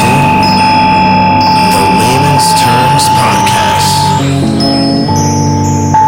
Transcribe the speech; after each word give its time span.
the 0.00 1.84
Layman's 2.00 2.48
Terms 2.60 3.04
Podcast. 3.20 3.92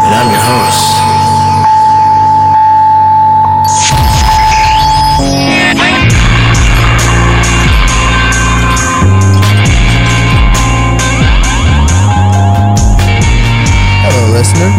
And 0.05 0.13
I'm 0.15 0.29
your 0.31 0.41
host. 0.41 0.93
Hello, 14.05 14.23
listener. 14.33 14.71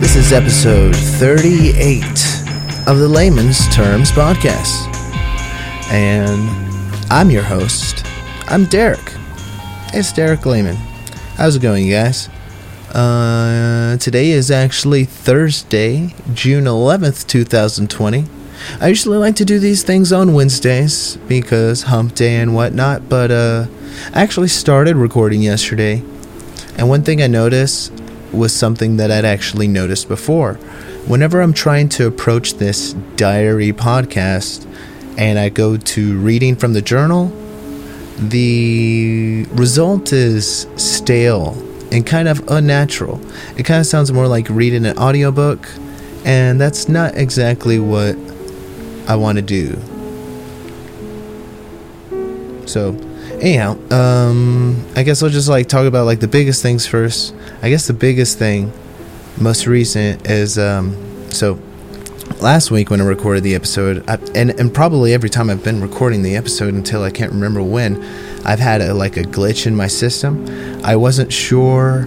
This 0.00 0.16
is 0.16 0.32
episode 0.32 0.96
38 0.96 2.02
of 2.86 2.98
the 2.98 3.08
Layman's 3.08 3.68
Terms 3.74 4.10
Podcast. 4.10 4.88
And 5.92 6.48
I'm 7.12 7.28
your 7.28 7.42
host. 7.42 8.06
I'm 8.46 8.66
Derek. 8.66 9.14
It's 9.92 10.12
Derek 10.12 10.46
Lehman. 10.46 10.76
How's 11.34 11.56
it 11.56 11.62
going, 11.62 11.84
you 11.84 11.92
guys? 11.92 12.28
Uh, 12.94 13.96
today 13.96 14.30
is 14.30 14.52
actually 14.52 15.06
Thursday, 15.06 16.14
June 16.34 16.66
11th, 16.66 17.26
2020. 17.26 18.26
I 18.80 18.86
usually 18.86 19.18
like 19.18 19.34
to 19.36 19.44
do 19.44 19.58
these 19.58 19.82
things 19.82 20.12
on 20.12 20.34
Wednesdays 20.34 21.16
because 21.26 21.82
hump 21.82 22.14
day 22.14 22.36
and 22.36 22.54
whatnot, 22.54 23.08
but 23.08 23.32
uh, 23.32 23.66
I 24.14 24.22
actually 24.22 24.46
started 24.46 24.94
recording 24.94 25.42
yesterday 25.42 26.04
and 26.76 26.88
one 26.88 27.02
thing 27.02 27.20
I 27.20 27.26
noticed 27.26 27.92
was 28.32 28.54
something 28.54 28.98
that 28.98 29.10
I'd 29.10 29.24
actually 29.24 29.66
noticed 29.66 30.06
before. 30.06 30.54
Whenever 31.08 31.40
I'm 31.40 31.54
trying 31.54 31.88
to 31.88 32.06
approach 32.06 32.54
this 32.54 32.92
diary 33.16 33.72
podcast 33.72 34.64
and 35.20 35.38
I 35.38 35.50
go 35.50 35.76
to 35.76 36.18
reading 36.18 36.56
from 36.56 36.72
the 36.72 36.80
journal, 36.80 37.30
the 38.16 39.44
result 39.50 40.14
is 40.14 40.66
stale 40.76 41.52
and 41.92 42.06
kind 42.06 42.26
of 42.26 42.42
unnatural. 42.48 43.20
It 43.58 43.64
kind 43.64 43.80
of 43.80 43.86
sounds 43.86 44.10
more 44.12 44.26
like 44.26 44.48
reading 44.48 44.86
an 44.86 44.96
audiobook, 44.96 45.68
and 46.24 46.58
that's 46.58 46.88
not 46.88 47.16
exactly 47.16 47.78
what 47.78 48.16
I 49.08 49.16
want 49.16 49.36
to 49.36 49.42
do. 49.42 49.76
So, 52.66 52.96
anyhow, 53.40 53.76
um, 53.92 54.86
I 54.96 55.02
guess 55.02 55.22
I'll 55.22 55.28
just 55.28 55.50
like 55.50 55.68
talk 55.68 55.84
about 55.84 56.06
like 56.06 56.20
the 56.20 56.28
biggest 56.28 56.62
things 56.62 56.86
first. 56.86 57.34
I 57.60 57.68
guess 57.68 57.86
the 57.86 57.92
biggest 57.92 58.38
thing, 58.38 58.72
most 59.38 59.66
recent, 59.66 60.26
is 60.26 60.58
um, 60.58 60.96
so 61.30 61.60
last 62.40 62.70
week 62.70 62.90
when 62.90 63.00
I 63.00 63.04
recorded 63.04 63.42
the 63.42 63.54
episode, 63.54 64.04
I, 64.08 64.16
and 64.34 64.50
and 64.58 64.72
probably 64.72 65.12
every 65.12 65.30
time 65.30 65.50
I've 65.50 65.64
been 65.64 65.80
recording 65.80 66.22
the 66.22 66.36
episode 66.36 66.74
until 66.74 67.02
I 67.02 67.10
can't 67.10 67.32
remember 67.32 67.62
when, 67.62 68.02
I've 68.44 68.58
had 68.58 68.80
a, 68.80 68.94
like 68.94 69.16
a 69.16 69.22
glitch 69.22 69.66
in 69.66 69.74
my 69.74 69.86
system. 69.86 70.46
I 70.84 70.96
wasn't 70.96 71.32
sure. 71.32 72.06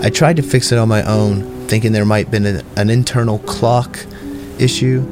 I 0.00 0.10
tried 0.10 0.36
to 0.36 0.42
fix 0.42 0.72
it 0.72 0.78
on 0.78 0.88
my 0.88 1.02
own, 1.02 1.66
thinking 1.68 1.92
there 1.92 2.04
might 2.04 2.26
have 2.26 2.30
been 2.30 2.46
a, 2.46 2.62
an 2.76 2.90
internal 2.90 3.38
clock 3.40 3.98
issue 4.58 5.02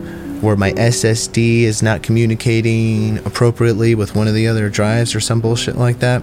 where 0.41 0.57
my 0.57 0.73
SSD 0.73 1.63
is 1.63 1.83
not 1.83 2.03
communicating 2.03 3.19
appropriately 3.19 3.95
with 3.95 4.17
one 4.17 4.27
of 4.27 4.35
the 4.35 4.49
other 4.49 4.69
drives 4.69 5.15
or 5.15 5.21
some 5.21 5.41
bullshit 5.41 5.77
like 5.77 6.01
that. 6.01 6.23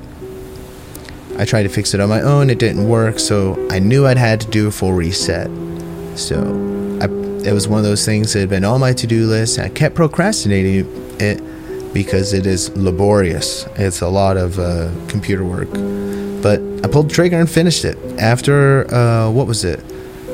I 1.37 1.45
tried 1.45 1.63
to 1.63 1.69
fix 1.69 1.93
it 1.93 2.01
on 2.01 2.09
my 2.09 2.21
own, 2.21 2.49
it 2.49 2.59
didn't 2.59 2.87
work, 2.89 3.17
so 3.17 3.67
I 3.71 3.79
knew 3.79 4.05
I'd 4.05 4.17
had 4.17 4.41
to 4.41 4.47
do 4.47 4.67
a 4.67 4.71
full 4.71 4.91
reset. 4.91 5.49
So 6.17 6.68
it 7.45 7.53
was 7.53 7.67
one 7.67 7.79
of 7.79 7.85
those 7.85 8.05
things 8.05 8.33
that 8.33 8.39
had 8.39 8.49
been 8.49 8.65
on 8.65 8.79
my 8.79 8.93
to 8.93 9.07
do 9.07 9.27
list. 9.27 9.59
I 9.59 9.69
kept 9.69 9.95
procrastinating 9.95 10.85
it 11.19 11.41
because 11.93 12.33
it 12.33 12.45
is 12.45 12.69
laborious. 12.75 13.65
It's 13.75 14.01
a 14.01 14.07
lot 14.07 14.37
of 14.37 14.59
uh, 14.59 14.91
computer 15.07 15.43
work. 15.43 15.69
But 16.41 16.61
I 16.83 16.87
pulled 16.91 17.09
the 17.09 17.13
trigger 17.13 17.39
and 17.39 17.49
finished 17.49 17.85
it 17.85 17.97
after, 18.19 18.93
uh, 18.93 19.29
what 19.31 19.47
was 19.47 19.63
it? 19.63 19.83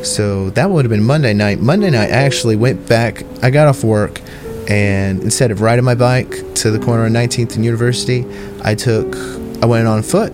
So 0.06 0.50
that 0.52 0.70
would 0.70 0.86
have 0.86 0.90
been 0.90 1.04
Monday 1.04 1.34
night. 1.34 1.60
Monday 1.60 1.90
night, 1.90 2.12
I 2.12 2.24
actually 2.26 2.56
went 2.56 2.88
back. 2.88 3.24
I 3.42 3.50
got 3.50 3.68
off 3.68 3.84
work, 3.84 4.22
and 4.70 5.22
instead 5.24 5.50
of 5.50 5.62
riding 5.62 5.84
my 5.84 5.96
bike 5.96 6.30
to 6.56 6.70
the 6.70 6.80
corner 6.80 7.06
of 7.06 7.12
19th 7.12 7.56
and 7.56 7.66
University, 7.66 8.26
I 8.64 8.76
took, 8.76 9.16
I 9.64 9.66
went 9.66 9.88
on 9.88 10.04
foot. 10.04 10.32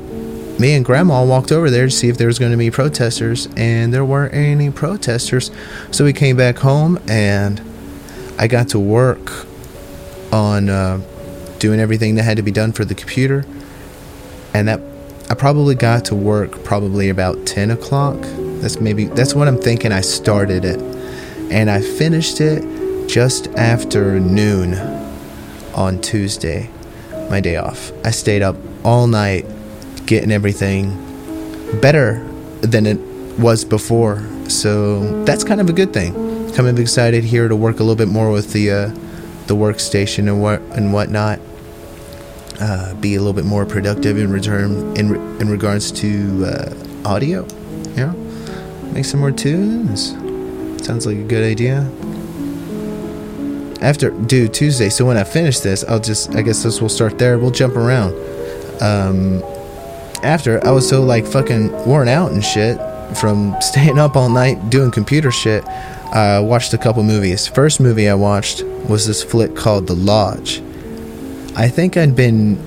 Me 0.61 0.75
and 0.75 0.85
Grandma 0.85 1.25
walked 1.25 1.51
over 1.51 1.71
there 1.71 1.85
to 1.85 1.91
see 1.91 2.07
if 2.07 2.19
there 2.19 2.27
was 2.27 2.37
going 2.37 2.51
to 2.51 2.57
be 2.57 2.69
protesters, 2.69 3.47
and 3.57 3.91
there 3.91 4.05
weren't 4.05 4.35
any 4.35 4.69
protesters. 4.69 5.49
So 5.89 6.05
we 6.05 6.13
came 6.13 6.37
back 6.37 6.59
home, 6.59 6.99
and 7.07 7.59
I 8.37 8.45
got 8.45 8.67
to 8.69 8.79
work 8.79 9.47
on 10.31 10.69
uh, 10.69 11.01
doing 11.57 11.79
everything 11.79 12.13
that 12.13 12.21
had 12.25 12.37
to 12.37 12.43
be 12.43 12.51
done 12.51 12.73
for 12.73 12.85
the 12.85 12.93
computer, 12.93 13.43
and 14.53 14.67
that 14.67 14.79
I 15.31 15.33
probably 15.33 15.73
got 15.73 16.05
to 16.05 16.15
work 16.15 16.63
probably 16.63 17.09
about 17.09 17.47
10 17.47 17.71
o'clock. 17.71 18.19
That's 18.61 18.79
maybe 18.79 19.05
that's 19.05 19.33
what 19.33 19.47
I'm 19.47 19.57
thinking. 19.57 19.91
I 19.91 20.01
started 20.01 20.63
it, 20.63 20.79
and 21.51 21.71
I 21.71 21.81
finished 21.81 22.39
it 22.39 23.07
just 23.07 23.47
after 23.57 24.19
noon 24.19 24.75
on 25.73 25.99
Tuesday, 26.01 26.69
my 27.31 27.39
day 27.39 27.55
off. 27.55 27.91
I 28.05 28.11
stayed 28.11 28.43
up 28.43 28.57
all 28.85 29.07
night 29.07 29.47
getting 30.11 30.29
everything 30.29 30.91
better 31.79 32.21
than 32.59 32.85
it 32.85 32.99
was 33.39 33.63
before. 33.63 34.21
So 34.49 35.23
that's 35.23 35.45
kind 35.45 35.61
of 35.61 35.69
a 35.69 35.73
good 35.73 35.93
thing. 35.93 36.13
Kind 36.53 36.67
of 36.67 36.77
excited 36.79 37.23
here 37.23 37.47
to 37.47 37.55
work 37.55 37.79
a 37.79 37.83
little 37.83 37.95
bit 37.95 38.09
more 38.09 38.29
with 38.29 38.51
the 38.51 38.71
uh, 38.71 38.87
the 39.47 39.55
workstation 39.55 40.27
and 40.27 40.41
what 40.41 40.59
and 40.75 40.91
whatnot. 40.91 41.39
Uh, 42.59 42.93
be 42.95 43.15
a 43.15 43.19
little 43.19 43.31
bit 43.31 43.45
more 43.45 43.65
productive 43.65 44.17
in 44.17 44.29
return 44.29 44.97
in 44.97 45.15
in 45.39 45.47
regards 45.47 45.93
to 45.93 46.45
uh, 46.45 46.75
audio. 47.05 47.47
Yeah, 47.95 48.11
make 48.91 49.05
some 49.05 49.21
more 49.21 49.31
tunes. 49.31 50.09
Sounds 50.85 51.05
like 51.05 51.19
a 51.19 51.23
good 51.23 51.45
idea. 51.49 51.89
After, 53.81 54.11
dude, 54.11 54.53
Tuesday. 54.53 54.89
So 54.89 55.05
when 55.05 55.17
I 55.17 55.23
finish 55.23 55.59
this, 55.59 55.83
I'll 55.85 55.99
just, 55.99 56.35
I 56.35 56.43
guess 56.43 56.61
this 56.61 56.81
will 56.81 56.89
start 56.89 57.17
there. 57.17 57.39
We'll 57.39 57.49
jump 57.49 57.75
around. 57.75 58.13
Um, 58.79 59.41
after, 60.23 60.65
I 60.65 60.71
was 60.71 60.87
so 60.87 61.03
like 61.03 61.25
fucking 61.25 61.71
worn 61.85 62.07
out 62.07 62.31
and 62.31 62.43
shit 62.43 62.77
from 63.17 63.55
staying 63.61 63.99
up 63.99 64.15
all 64.15 64.29
night 64.29 64.69
doing 64.69 64.91
computer 64.91 65.31
shit. 65.31 65.65
I 65.65 66.39
watched 66.39 66.73
a 66.73 66.77
couple 66.77 67.03
movies. 67.03 67.47
First 67.47 67.79
movie 67.79 68.09
I 68.09 68.13
watched 68.15 68.63
was 68.63 69.07
this 69.07 69.23
flick 69.23 69.55
called 69.55 69.87
The 69.87 69.95
Lodge. 69.95 70.61
I 71.55 71.69
think 71.69 71.97
I'd 71.97 72.15
been 72.15 72.61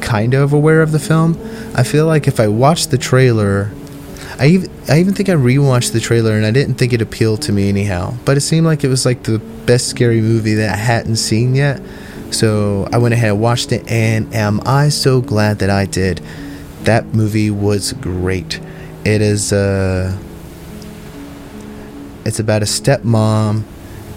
kind 0.00 0.34
of 0.34 0.52
aware 0.52 0.82
of 0.82 0.92
the 0.92 0.98
film. 0.98 1.38
I 1.74 1.82
feel 1.82 2.06
like 2.06 2.28
if 2.28 2.38
I 2.38 2.48
watched 2.48 2.90
the 2.90 2.98
trailer, 2.98 3.70
I 4.38 4.46
even, 4.46 4.70
I 4.88 5.00
even 5.00 5.14
think 5.14 5.28
I 5.28 5.34
rewatched 5.34 5.92
the 5.92 6.00
trailer 6.00 6.32
and 6.32 6.44
I 6.44 6.50
didn't 6.50 6.74
think 6.74 6.92
it 6.92 7.00
appealed 7.00 7.42
to 7.42 7.52
me 7.52 7.68
anyhow. 7.68 8.14
But 8.24 8.36
it 8.36 8.42
seemed 8.42 8.66
like 8.66 8.84
it 8.84 8.88
was 8.88 9.06
like 9.06 9.22
the 9.22 9.38
best 9.38 9.88
scary 9.88 10.20
movie 10.20 10.54
that 10.54 10.74
I 10.74 10.76
hadn't 10.76 11.16
seen 11.16 11.54
yet. 11.54 11.80
So 12.30 12.88
I 12.92 12.98
went 12.98 13.14
ahead 13.14 13.30
and 13.30 13.40
watched 13.40 13.72
it, 13.72 13.88
and 13.90 14.34
am 14.34 14.60
I 14.66 14.88
so 14.88 15.20
glad 15.20 15.58
that 15.60 15.70
I 15.70 15.86
did? 15.86 16.20
That 16.82 17.14
movie 17.14 17.50
was 17.50 17.92
great. 17.94 18.60
It 19.04 19.20
is 19.20 19.52
uh, 19.52 20.16
it's 22.24 22.38
about 22.40 22.62
a 22.62 22.66
stepmom 22.66 23.62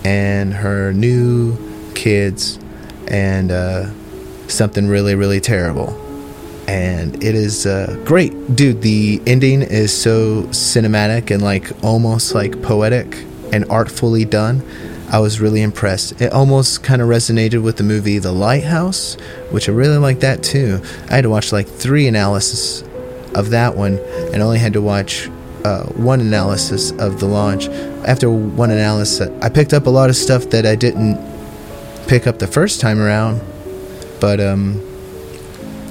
and 0.03 0.53
her 0.53 0.93
new 0.93 1.57
kids, 1.93 2.59
and 3.07 3.51
uh, 3.51 3.91
something 4.47 4.87
really 4.87 5.15
really 5.15 5.39
terrible. 5.39 5.95
And 6.67 7.23
it 7.23 7.33
is 7.33 7.65
uh, 7.65 7.97
great, 8.05 8.55
dude. 8.55 8.81
The 8.81 9.21
ending 9.25 9.61
is 9.61 9.95
so 9.95 10.43
cinematic 10.49 11.31
and 11.31 11.41
like 11.41 11.71
almost 11.81 12.35
like 12.35 12.61
poetic 12.61 13.23
and 13.53 13.63
artfully 13.69 14.25
done. 14.25 14.61
I 15.09 15.19
was 15.19 15.39
really 15.39 15.61
impressed. 15.61 16.21
It 16.21 16.33
almost 16.33 16.83
kind 16.83 17.01
of 17.01 17.07
resonated 17.07 17.63
with 17.63 17.77
the 17.77 17.83
movie 17.83 18.19
The 18.19 18.33
Lighthouse, 18.33 19.15
which 19.51 19.69
I 19.69 19.71
really 19.71 19.97
liked 19.97 20.19
that 20.21 20.43
too. 20.43 20.81
I 21.09 21.15
had 21.15 21.21
to 21.21 21.29
watch 21.29 21.51
like 21.53 21.67
three 21.67 22.07
analysis 22.07 22.83
of 23.33 23.51
that 23.51 23.77
one, 23.77 23.99
and 24.33 24.41
only 24.41 24.59
had 24.59 24.73
to 24.73 24.81
watch 24.81 25.29
uh, 25.63 25.83
one 25.83 26.19
analysis 26.19 26.91
of 26.91 27.19
The 27.19 27.25
Lodge. 27.25 27.67
After 28.05 28.29
one 28.29 28.69
analysis, 28.69 29.29
I 29.41 29.49
picked 29.49 29.73
up 29.73 29.85
a 29.85 29.89
lot 29.89 30.09
of 30.09 30.15
stuff 30.15 30.49
that 30.49 30.65
I 30.65 30.75
didn't 30.75 31.17
pick 32.07 32.27
up 32.27 32.39
the 32.39 32.47
first 32.47 32.81
time 32.81 32.99
around, 32.99 33.41
but 34.19 34.39
um, 34.41 34.81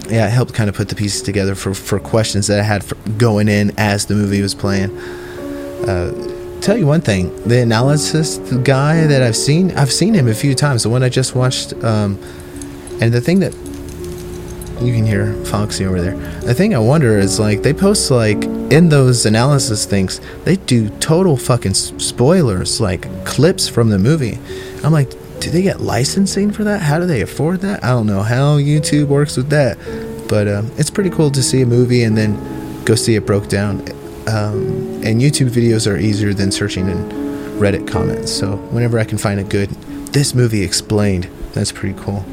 yeah, 0.08 0.26
it 0.26 0.31
helped 0.31 0.55
kind 0.55 0.69
of 0.69 0.76
put 0.76 0.88
the 0.88 0.94
pieces 0.94 1.23
together 1.23 1.55
for 1.55 1.73
for 1.73 1.99
questions 1.99 2.49
that 2.49 2.61
I 2.61 2.62
had 2.62 2.85
going 3.19 3.49
in 3.49 3.73
as 3.79 4.06
the 4.06 4.14
movie 4.14 4.43
was 4.43 4.55
playing. 4.55 4.96
Uh, 5.88 6.36
tell 6.61 6.76
you 6.76 6.87
one 6.87 7.00
thing 7.00 7.35
the 7.44 7.61
analysis 7.61 8.38
guy 8.62 9.06
that 9.06 9.23
i've 9.23 9.37
seen 9.37 9.70
i've 9.73 9.93
seen 9.93 10.14
him 10.14 10.29
a 10.29 10.35
few 10.35 10.55
times 10.55 10.82
the 10.82 10.88
one 10.88 11.03
i 11.03 11.08
just 11.08 11.35
watched 11.35 11.73
um, 11.85 12.19
and 13.00 13.12
the 13.12 13.20
thing 13.20 13.41
that 13.41 13.55
you 14.82 14.93
can 14.93 15.06
hear 15.06 15.32
foxy 15.44 15.87
over 15.87 16.00
there 16.00 16.17
the 16.41 16.55
thing 16.55 16.75
i 16.75 16.79
wonder 16.79 17.19
is 17.19 17.41
like 17.41 17.62
they 17.62 17.73
post 17.73 18.11
like 18.11 18.44
in 18.70 18.88
those 18.88 19.25
analysis 19.25 19.87
things 19.87 20.20
they 20.44 20.56
do 20.56 20.88
total 20.99 21.37
fucking 21.37 21.75
spoilers 21.75 22.81
like 22.81 23.09
clips 23.25 23.69
from 23.69 23.88
the 23.88 23.99
movie 23.99 24.38
i'm 24.85 24.93
like 24.93 25.11
do 25.41 25.50
they 25.50 25.62
get 25.62 25.81
licensing 25.81 26.50
for 26.50 26.64
that? 26.64 26.82
How 26.82 26.99
do 26.99 27.06
they 27.06 27.20
afford 27.20 27.61
that? 27.61 27.85
I 27.85 27.91
don't 27.91 28.06
know 28.06 28.23
how 28.23 28.59
YouTube 28.59 29.06
works 29.06 29.37
with 29.37 29.50
that, 29.50 29.79
but 30.29 30.49
um, 30.49 30.70
it's 30.76 30.91
pretty 30.91 31.11
cool 31.11 31.31
to 31.31 31.43
see 31.43 31.62
a 31.62 31.67
movie 31.67 32.02
and 32.02 32.17
then 32.17 32.85
go 32.85 32.94
see 32.94 33.14
it 33.14 33.26
broke 33.26 33.49
down. 33.49 33.85
Um, 34.28 35.02
and 35.05 35.20
YouTube 35.20 35.50
videos 35.50 35.90
are 35.90 35.96
easier 35.96 36.34
than 36.34 36.50
searching 36.50 36.88
in 36.88 36.96
Reddit 37.58 37.87
comments. 37.87 38.32
So 38.32 38.56
whenever 38.56 38.99
I 38.99 39.05
can 39.05 39.19
find 39.19 39.38
a 39.38 39.44
good 39.44 39.70
this 40.12 40.34
movie 40.34 40.62
explained, 40.62 41.28
that's 41.52 41.73
pretty 41.73 41.99
cool. 42.00 42.25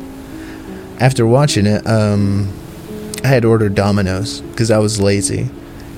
After 0.99 1.27
watching 1.27 1.65
it, 1.65 1.85
um, 1.85 2.53
I 3.23 3.27
had 3.27 3.45
ordered 3.45 3.75
Domino's 3.75 4.41
because 4.41 4.71
I 4.71 4.77
was 4.77 5.01
lazy, 5.01 5.49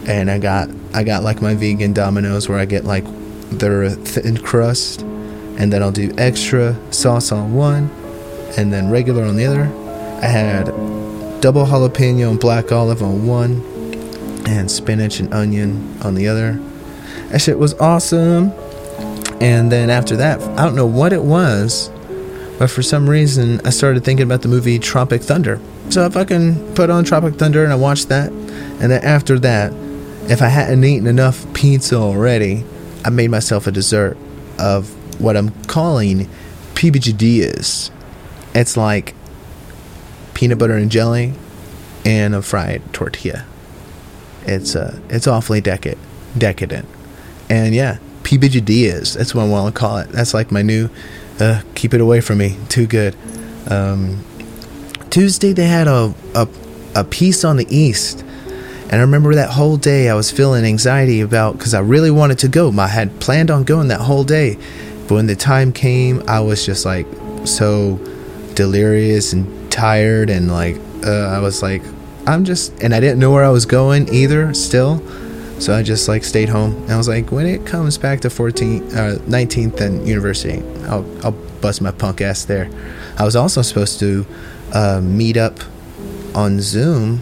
and 0.08 0.32
I 0.32 0.40
got 0.40 0.70
I 0.94 1.04
got 1.04 1.24
like 1.24 1.42
my 1.42 1.54
vegan 1.54 1.94
Domino's 1.94 2.50
where 2.50 2.60
I 2.60 2.66
get 2.66 2.86
like 2.86 3.06
their 3.52 3.90
thin 3.90 4.38
crust, 4.38 5.02
and 5.02 5.72
then 5.72 5.82
I'll 5.84 5.92
do 5.92 6.14
extra 6.18 6.76
sauce 6.92 7.32
on 7.32 7.54
one, 7.54 7.90
and 8.58 8.74
then 8.74 8.90
regular 8.90 9.24
on 9.24 9.36
the 9.36 9.46
other. 9.46 9.64
I 10.22 10.28
had 10.28 10.66
double 11.42 11.66
jalapeno 11.66 12.32
and 12.32 12.40
black 12.40 12.72
olive 12.72 13.04
on 13.04 13.28
one, 13.28 13.62
and 14.46 14.70
spinach 14.70 15.20
and 15.20 15.34
onion 15.34 15.98
on 16.02 16.16
the 16.16 16.28
other. 16.28 16.54
That 17.30 17.42
shit 17.42 17.58
was 17.58 17.74
awesome. 17.76 18.52
And 19.42 19.72
then 19.72 19.90
after 19.90 20.16
that, 20.18 20.42
I 20.58 20.64
don't 20.64 20.76
know 20.76 20.86
what 20.86 21.12
it 21.12 21.24
was, 21.24 21.90
but 22.58 22.70
for 22.70 22.82
some 22.82 23.10
reason 23.10 23.60
I 23.66 23.70
started 23.70 24.04
thinking 24.04 24.26
about 24.26 24.42
the 24.42 24.48
movie 24.48 24.80
Tropic 24.80 25.22
Thunder. 25.22 25.60
So 25.90 26.06
I 26.06 26.10
fucking 26.10 26.76
put 26.76 26.90
on 26.90 27.04
Tropic 27.04 27.36
Thunder 27.36 27.64
and 27.64 27.74
I 27.74 27.76
watched 27.76 28.10
that. 28.10 28.30
And 28.32 28.92
then 28.92 29.04
after 29.04 29.38
that, 29.40 29.74
if 30.30 30.42
I 30.42 30.48
hadn't 30.48 30.84
eaten 30.84 31.08
enough 31.08 31.46
pizza 31.54 31.96
already, 31.96 32.66
I 33.04 33.10
made 33.10 33.30
myself 33.30 33.68
a 33.68 33.72
dessert 33.72 34.18
of 34.58 34.90
what 35.22 35.38
I'm 35.38 35.52
calling 35.66 36.30
pibijadillas. 36.74 37.92
It's 38.54 38.78
like 38.78 39.14
peanut 40.34 40.58
butter 40.58 40.76
and 40.76 40.90
jelly 40.90 41.34
and 42.06 42.34
a 42.34 42.42
fried 42.42 42.82
tortilla. 42.94 43.46
It's 44.46 44.76
uh 44.76 45.00
it's 45.10 45.28
awfully 45.28 45.62
decadent 45.62 46.02
decadent. 46.38 46.88
And 47.50 47.74
yeah, 47.74 47.98
pibijadillas. 48.24 49.18
That's 49.18 49.34
what 49.34 49.44
I 49.44 49.48
want 49.48 49.74
to 49.74 49.80
call 49.80 49.98
it. 49.98 50.10
That's 50.10 50.34
like 50.34 50.52
my 50.52 50.62
new 50.62 50.90
uh 51.40 51.62
keep 51.76 51.94
it 51.94 52.02
away 52.02 52.22
from 52.22 52.40
me. 52.40 52.58
Too 52.70 52.88
good. 52.88 53.16
Um 53.70 54.24
Tuesday 55.10 55.54
they 55.54 55.68
had 55.68 55.88
a 55.88 56.14
a 56.34 56.48
a 56.96 57.04
piece 57.04 57.44
on 57.44 57.58
the 57.58 57.68
east 57.70 58.26
and 58.86 58.94
I 58.94 59.02
remember 59.02 59.34
that 59.34 59.50
whole 59.50 59.78
day 59.78 60.10
I 60.10 60.14
was 60.14 60.30
feeling 60.30 60.64
anxiety 60.64 61.22
about 61.22 61.58
because 61.58 61.74
I 61.74 61.80
really 61.80 62.12
wanted 62.12 62.38
to 62.40 62.48
go. 62.48 62.72
I 62.78 62.88
had 62.88 63.20
planned 63.20 63.50
on 63.50 63.64
going 63.64 63.88
that 63.88 64.00
whole 64.00 64.24
day. 64.24 64.60
But 65.08 65.16
when 65.16 65.26
the 65.26 65.36
time 65.36 65.74
came, 65.74 66.22
I 66.28 66.40
was 66.40 66.64
just 66.66 66.86
like 66.86 67.08
so 67.46 67.98
delirious 68.54 69.34
and 69.34 69.72
tired. 69.72 70.30
And 70.30 70.52
like, 70.52 70.78
uh, 71.04 71.28
I 71.28 71.40
was 71.40 71.64
like, 71.64 71.82
I'm 72.28 72.44
just, 72.44 72.74
and 72.82 72.94
I 72.94 73.00
didn't 73.00 73.20
know 73.20 73.32
where 73.32 73.44
I 73.44 73.50
was 73.50 73.66
going 73.66 74.14
either 74.14 74.54
still. 74.54 75.02
So 75.60 75.74
I 75.74 75.84
just 75.84 76.08
like 76.08 76.24
stayed 76.24 76.50
home. 76.50 76.76
And 76.84 76.92
I 76.92 76.98
was 76.98 77.08
like, 77.08 77.32
when 77.32 77.46
it 77.46 77.66
comes 77.66 77.98
back 77.98 78.20
to 78.22 78.28
14th, 78.28 78.94
uh, 78.94 79.20
19th 79.22 79.80
and 79.80 80.08
university, 80.08 80.62
I'll, 80.86 81.06
I'll 81.24 81.32
bust 81.62 81.82
my 81.82 81.92
punk 81.92 82.22
ass 82.22 82.46
there. 82.46 82.70
I 83.18 83.24
was 83.24 83.36
also 83.36 83.62
supposed 83.62 84.00
to 84.00 84.26
uh, 84.74 85.02
meet 85.02 85.38
up 85.38 85.60
on 86.34 86.60
Zoom 86.60 87.22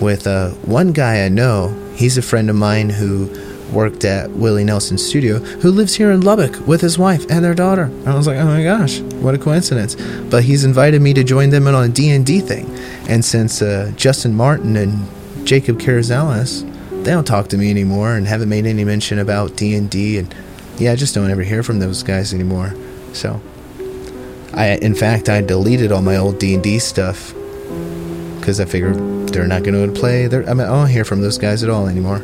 with 0.00 0.26
uh, 0.26 0.50
one 0.62 0.92
guy 0.92 1.24
I 1.24 1.28
know. 1.28 1.76
He's 1.94 2.16
a 2.16 2.22
friend 2.22 2.48
of 2.48 2.56
mine 2.56 2.88
who 2.88 3.28
worked 3.72 4.04
at 4.04 4.30
Willie 4.30 4.64
Nelson's 4.64 5.04
studio, 5.04 5.38
who 5.38 5.70
lives 5.70 5.94
here 5.94 6.10
in 6.10 6.22
Lubbock 6.22 6.66
with 6.66 6.80
his 6.80 6.98
wife 6.98 7.24
and 7.30 7.44
their 7.44 7.54
daughter. 7.54 7.84
And 7.84 8.08
I 8.08 8.16
was 8.16 8.26
like, 8.26 8.38
oh 8.38 8.46
my 8.46 8.62
gosh, 8.62 9.00
what 9.00 9.34
a 9.34 9.38
coincidence! 9.38 9.96
But 10.30 10.44
he's 10.44 10.64
invited 10.64 11.00
me 11.02 11.14
to 11.14 11.24
join 11.24 11.50
them 11.50 11.66
in 11.66 11.74
on 11.74 11.84
a 11.84 11.88
D 11.88 12.10
and 12.10 12.24
D 12.24 12.40
thing. 12.40 12.66
And 13.10 13.24
since 13.24 13.60
uh, 13.60 13.92
Justin 13.96 14.34
Martin 14.36 14.76
and 14.76 15.06
Jacob 15.44 15.80
Carrizales, 15.80 16.62
they 17.02 17.10
don't 17.10 17.26
talk 17.26 17.48
to 17.48 17.58
me 17.58 17.68
anymore 17.68 18.14
and 18.14 18.26
haven't 18.26 18.48
made 18.48 18.66
any 18.66 18.84
mention 18.84 19.18
about 19.18 19.56
D 19.56 19.74
and 19.74 20.34
yeah, 20.78 20.92
I 20.92 20.96
just 20.96 21.14
don't 21.14 21.28
ever 21.28 21.42
hear 21.42 21.64
from 21.64 21.80
those 21.80 22.04
guys 22.04 22.32
anymore. 22.32 22.72
So, 23.12 23.42
I 24.54 24.78
in 24.80 24.94
fact 24.94 25.28
I 25.28 25.40
deleted 25.40 25.90
all 25.90 26.02
my 26.02 26.16
old 26.16 26.38
D 26.38 26.54
and 26.54 26.62
D 26.62 26.78
stuff 26.78 27.34
because 28.38 28.60
I 28.60 28.64
figured 28.64 29.28
they're 29.28 29.46
not 29.46 29.64
going 29.64 29.92
to 29.92 30.00
play. 30.00 30.28
They're, 30.28 30.48
I 30.48 30.54
mean, 30.54 30.66
I 30.66 30.70
don't 30.70 30.88
hear 30.88 31.04
from 31.04 31.20
those 31.20 31.36
guys 31.36 31.62
at 31.64 31.68
all 31.68 31.88
anymore. 31.88 32.22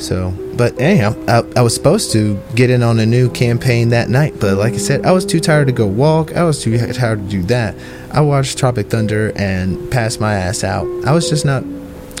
So, 0.00 0.32
but 0.56 0.80
anyhow, 0.80 1.14
I, 1.28 1.44
I 1.58 1.62
was 1.62 1.74
supposed 1.74 2.10
to 2.12 2.40
get 2.54 2.70
in 2.70 2.82
on 2.82 2.98
a 2.98 3.06
new 3.06 3.30
campaign 3.30 3.90
that 3.90 4.08
night, 4.08 4.34
but 4.40 4.56
like 4.56 4.72
I 4.72 4.78
said, 4.78 5.04
I 5.04 5.12
was 5.12 5.26
too 5.26 5.40
tired 5.40 5.66
to 5.66 5.72
go 5.72 5.86
walk. 5.86 6.34
I 6.34 6.42
was 6.42 6.62
too 6.62 6.78
tired 6.92 7.18
to 7.20 7.28
do 7.28 7.42
that. 7.44 7.74
I 8.10 8.22
watched 8.22 8.58
Tropic 8.58 8.88
Thunder 8.88 9.32
and 9.36 9.90
passed 9.90 10.18
my 10.18 10.34
ass 10.34 10.64
out. 10.64 10.86
I 11.06 11.12
was 11.12 11.28
just 11.28 11.44
not. 11.44 11.64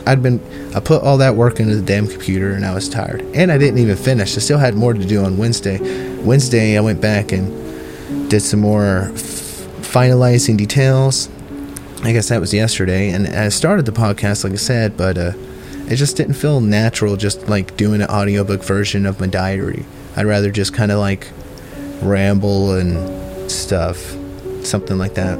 I'd 0.06 0.22
been. 0.22 0.40
I 0.74 0.80
put 0.80 1.02
all 1.02 1.16
that 1.18 1.36
work 1.36 1.58
into 1.58 1.74
the 1.74 1.82
damn 1.82 2.06
computer, 2.06 2.52
and 2.52 2.66
I 2.66 2.74
was 2.74 2.88
tired. 2.88 3.22
And 3.34 3.50
I 3.50 3.58
didn't 3.58 3.78
even 3.78 3.96
finish. 3.96 4.36
I 4.36 4.40
still 4.40 4.58
had 4.58 4.74
more 4.74 4.92
to 4.92 5.04
do 5.04 5.24
on 5.24 5.38
Wednesday. 5.38 5.78
Wednesday, 6.20 6.76
I 6.76 6.80
went 6.80 7.00
back 7.00 7.32
and 7.32 8.28
did 8.28 8.40
some 8.40 8.60
more 8.60 9.10
f- 9.12 9.16
finalizing 9.80 10.56
details. 10.56 11.28
I 12.02 12.12
guess 12.12 12.28
that 12.28 12.40
was 12.40 12.52
yesterday, 12.52 13.10
and 13.10 13.26
I 13.26 13.48
started 13.48 13.86
the 13.86 13.92
podcast, 13.92 14.44
like 14.44 14.52
I 14.52 14.56
said, 14.56 14.96
but 14.96 15.18
uh, 15.18 15.32
it 15.90 15.96
just 15.96 16.16
didn't 16.16 16.34
feel 16.34 16.60
natural 16.60 17.16
just 17.16 17.48
like 17.48 17.76
doing 17.76 18.00
an 18.00 18.08
audiobook 18.08 18.62
version 18.62 19.06
of 19.06 19.18
my 19.18 19.26
diary. 19.26 19.84
I'd 20.16 20.24
rather 20.24 20.52
just 20.52 20.72
kind 20.72 20.92
of 20.92 21.00
like 21.00 21.28
ramble 22.00 22.74
and 22.74 23.50
stuff, 23.50 23.98
something 24.64 24.98
like 24.98 25.14
that. 25.14 25.36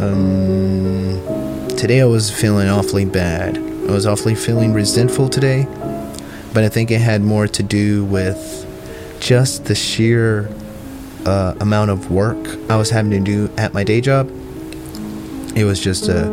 Um, 0.00 1.66
today 1.76 2.00
I 2.00 2.04
was 2.04 2.30
feeling 2.30 2.68
awfully 2.68 3.04
bad. 3.04 3.58
I 3.58 3.90
was 3.90 4.06
awfully 4.06 4.36
feeling 4.36 4.72
resentful 4.72 5.28
today, 5.28 5.66
but 6.52 6.62
I 6.62 6.68
think 6.68 6.92
it 6.92 7.00
had 7.00 7.22
more 7.22 7.48
to 7.48 7.62
do 7.64 8.04
with 8.04 8.60
just 9.18 9.64
the 9.64 9.74
sheer 9.74 10.48
uh, 11.26 11.54
amount 11.60 11.90
of 11.90 12.12
work 12.12 12.38
I 12.70 12.76
was 12.76 12.90
having 12.90 13.10
to 13.10 13.20
do 13.20 13.52
at 13.56 13.74
my 13.74 13.82
day 13.82 14.00
job. 14.00 14.30
It 15.56 15.64
was 15.64 15.80
just 15.80 16.08
uh, 16.08 16.28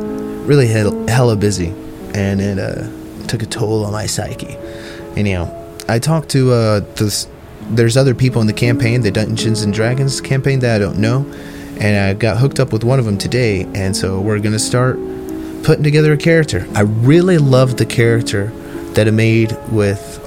really 0.45 0.67
hella 0.67 1.35
busy, 1.35 1.73
and 2.13 2.39
it 2.39 2.59
uh, 2.59 3.00
took 3.31 3.42
a 3.42 3.45
toll 3.45 3.86
on 3.86 3.94
my 3.94 4.06
psyche. 4.06 4.57
Anyhow, 5.16 5.50
I 5.88 6.00
talked 6.00 6.30
to 6.30 6.51
uh, 6.51 6.80
this. 6.95 7.28
There's 7.69 7.95
other 7.95 8.13
people 8.13 8.42
in 8.42 8.48
the 8.48 8.54
campaign, 8.54 9.01
the 9.01 9.12
Dungeons 9.12 9.62
and 9.62 9.74
Dragons 9.74 10.19
campaign 10.19 10.60
that 10.60 10.75
I 10.75 10.80
don't 10.80 11.00
know, 11.00 11.25
and 11.80 11.98
I 11.98 12.13
got 12.13 12.38
hooked 12.38 12.60
up 12.60 12.74
with 12.74 12.84
one 12.84 13.00
of 13.00 13.05
them 13.05 13.17
today, 13.17 13.63
and 13.74 13.96
so 13.96 14.20
we're 14.20 14.39
gonna 14.39 14.60
start 14.60 14.98
putting 15.63 15.84
together 15.84 16.12
a 16.12 16.17
character. 16.17 16.67
I 16.75 16.82
really 16.82 17.38
loved 17.38 17.77
the 17.77 17.86
character 17.86 18.48
that 18.96 19.08
I 19.08 19.12
made 19.12 19.58
with 19.72 20.20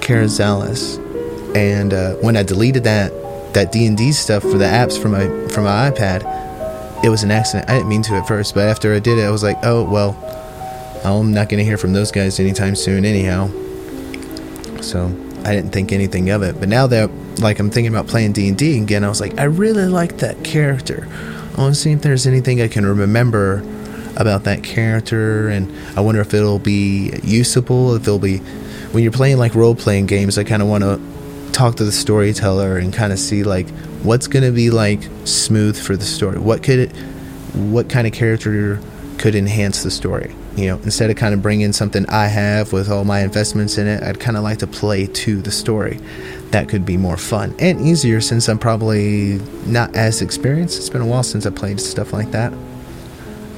Carrizales, 0.00 0.98
and 1.56 1.94
uh, 1.94 2.14
when 2.16 2.36
I 2.36 2.42
deleted 2.42 2.84
that 2.84 3.12
that 3.54 3.72
D 3.72 3.86
and 3.86 3.96
D 3.96 4.12
stuff 4.12 4.42
for 4.42 4.58
the 4.58 4.66
apps 4.66 5.00
from 5.00 5.12
my 5.12 5.26
from 5.48 5.64
my 5.64 5.90
iPad, 5.90 6.20
it 7.02 7.08
was 7.08 7.22
an 7.22 7.30
accident. 7.30 7.70
I 7.70 7.74
didn't 7.74 7.88
mean 7.88 8.02
to 8.02 8.14
at 8.14 8.28
first, 8.28 8.54
but 8.54 8.68
after 8.68 8.94
I 8.94 8.98
did 8.98 9.16
it, 9.18 9.22
I 9.22 9.30
was 9.30 9.42
like, 9.42 9.56
oh 9.62 9.82
well, 9.84 10.12
I'm 11.04 11.32
not 11.32 11.48
gonna 11.48 11.64
hear 11.64 11.78
from 11.78 11.92
those 11.92 12.10
guys 12.10 12.40
anytime 12.40 12.74
soon, 12.74 13.04
anyhow. 13.04 13.48
So 14.80 15.06
I 15.44 15.54
didn't 15.54 15.70
think 15.70 15.92
anything 15.92 16.30
of 16.30 16.42
it. 16.42 16.58
But 16.58 16.68
now 16.68 16.86
that 16.86 17.10
like 17.38 17.58
I'm 17.58 17.70
thinking 17.70 17.92
about 17.92 18.06
playing 18.06 18.32
D 18.32 18.48
and 18.48 18.56
D 18.56 18.80
again, 18.80 19.04
I 19.04 19.08
was 19.08 19.20
like, 19.20 19.38
I 19.38 19.44
really 19.44 19.86
like 19.86 20.18
that 20.18 20.42
character. 20.44 21.06
I 21.56 21.60
want 21.60 21.74
to 21.74 21.80
see 21.80 21.92
if 21.92 22.02
there's 22.02 22.26
anything 22.26 22.60
I 22.60 22.68
can 22.68 22.86
remember 22.86 23.62
about 24.16 24.44
that 24.44 24.62
character, 24.62 25.48
and 25.48 25.72
I 25.96 26.00
wonder 26.00 26.20
if 26.20 26.32
it'll 26.34 26.58
be 26.58 27.12
usable. 27.22 27.94
If 27.94 28.02
it'll 28.02 28.18
be 28.18 28.38
when 28.92 29.02
you're 29.02 29.12
playing 29.12 29.38
like 29.38 29.54
role 29.54 29.74
playing 29.74 30.06
games, 30.06 30.38
I 30.38 30.44
kind 30.44 30.62
of 30.62 30.68
want 30.68 30.84
to 30.84 31.00
talk 31.52 31.76
to 31.76 31.84
the 31.84 31.92
storyteller 31.92 32.78
and 32.78 32.92
kind 32.92 33.12
of 33.12 33.18
see 33.18 33.44
like 33.44 33.68
what's 34.02 34.26
going 34.26 34.44
to 34.44 34.50
be 34.50 34.70
like 34.70 35.00
smooth 35.24 35.78
for 35.78 35.96
the 35.96 36.04
story. 36.04 36.38
What 36.38 36.62
could 36.62 36.78
it, 36.78 36.92
what 37.54 37.88
kind 37.88 38.06
of 38.06 38.12
character 38.12 38.80
could 39.18 39.34
enhance 39.34 39.82
the 39.82 39.90
story? 39.90 40.34
You 40.56 40.68
know, 40.68 40.76
instead 40.84 41.10
of 41.10 41.16
kind 41.16 41.34
of 41.34 41.42
bringing 41.42 41.72
something 41.72 42.06
I 42.08 42.28
have 42.28 42.72
with 42.72 42.88
all 42.88 43.04
my 43.04 43.22
investments 43.22 43.76
in 43.76 43.88
it, 43.88 44.04
I'd 44.04 44.20
kind 44.20 44.36
of 44.36 44.44
like 44.44 44.58
to 44.58 44.68
play 44.68 45.06
to 45.06 45.42
the 45.42 45.50
story. 45.50 45.98
That 46.50 46.68
could 46.68 46.86
be 46.86 46.96
more 46.96 47.16
fun 47.16 47.56
and 47.58 47.80
easier 47.80 48.20
since 48.20 48.48
I'm 48.48 48.60
probably 48.60 49.40
not 49.66 49.96
as 49.96 50.22
experienced. 50.22 50.78
It's 50.78 50.88
been 50.88 51.02
a 51.02 51.06
while 51.06 51.24
since 51.24 51.44
I 51.44 51.50
played 51.50 51.80
stuff 51.80 52.12
like 52.12 52.30
that. 52.30 52.52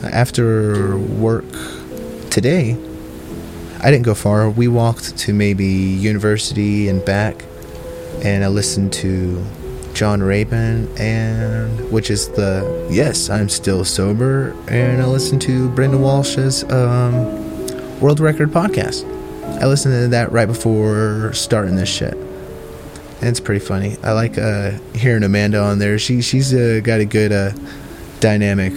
After 0.04 0.96
work 0.96 1.44
today, 2.30 2.78
I 3.82 3.90
didn't 3.90 4.04
go 4.06 4.14
far. 4.14 4.48
We 4.48 4.68
walked 4.68 5.18
to 5.18 5.34
maybe 5.34 5.66
university 5.66 6.88
and 6.88 7.04
back, 7.04 7.44
and 8.22 8.42
I 8.42 8.48
listened 8.48 8.94
to 8.94 9.44
John 9.96 10.22
Rabin, 10.22 10.88
and 10.98 11.90
which 11.90 12.10
is 12.10 12.28
the 12.28 12.86
yes, 12.90 13.30
I'm 13.30 13.48
still 13.48 13.82
sober, 13.82 14.54
and 14.68 15.00
I 15.00 15.06
listened 15.06 15.40
to 15.42 15.70
Brenda 15.70 15.96
Walsh's 15.96 16.64
um, 16.64 17.98
World 17.98 18.20
Record 18.20 18.50
podcast. 18.50 19.10
I 19.62 19.64
listened 19.66 19.94
to 19.94 20.08
that 20.08 20.30
right 20.32 20.44
before 20.46 21.32
starting 21.32 21.76
this 21.76 21.88
shit, 21.88 22.12
And 22.12 23.30
it's 23.30 23.40
pretty 23.40 23.64
funny. 23.64 23.96
I 24.02 24.12
like 24.12 24.36
uh, 24.36 24.72
hearing 24.94 25.22
Amanda 25.22 25.62
on 25.62 25.78
there. 25.78 25.98
She 25.98 26.20
she's 26.20 26.52
uh, 26.52 26.80
got 26.84 27.00
a 27.00 27.06
good 27.06 27.32
uh, 27.32 27.52
dynamic, 28.20 28.74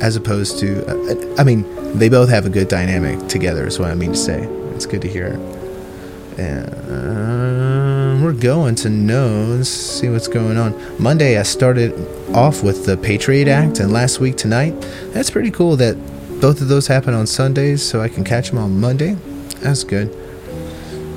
as 0.00 0.14
opposed 0.14 0.60
to. 0.60 0.86
Uh, 0.86 1.34
I 1.36 1.42
mean, 1.42 1.64
they 1.98 2.08
both 2.08 2.28
have 2.28 2.46
a 2.46 2.50
good 2.50 2.68
dynamic 2.68 3.26
together. 3.28 3.66
Is 3.66 3.80
what 3.80 3.90
I 3.90 3.96
mean 3.96 4.12
to 4.12 4.16
say. 4.18 4.44
It's 4.76 4.86
good 4.86 5.02
to 5.02 5.08
hear. 5.08 5.32
And 6.38 7.79
we're 8.22 8.32
going 8.32 8.74
to 8.76 8.90
know. 8.90 9.62
see 9.62 10.08
what's 10.08 10.28
going 10.28 10.56
on. 10.56 10.74
Monday, 11.02 11.38
I 11.38 11.42
started 11.42 11.92
off 12.34 12.62
with 12.62 12.86
the 12.86 12.96
Patriot 12.96 13.48
Act, 13.48 13.80
and 13.80 13.92
last 13.92 14.20
week 14.20 14.36
tonight. 14.36 14.72
That's 15.12 15.30
pretty 15.30 15.50
cool 15.50 15.76
that 15.76 15.96
both 16.40 16.60
of 16.60 16.68
those 16.68 16.86
happen 16.86 17.14
on 17.14 17.26
Sundays, 17.26 17.82
so 17.82 18.00
I 18.00 18.08
can 18.08 18.24
catch 18.24 18.50
them 18.50 18.58
on 18.58 18.80
Monday. 18.80 19.14
That's 19.60 19.84
good. 19.84 20.08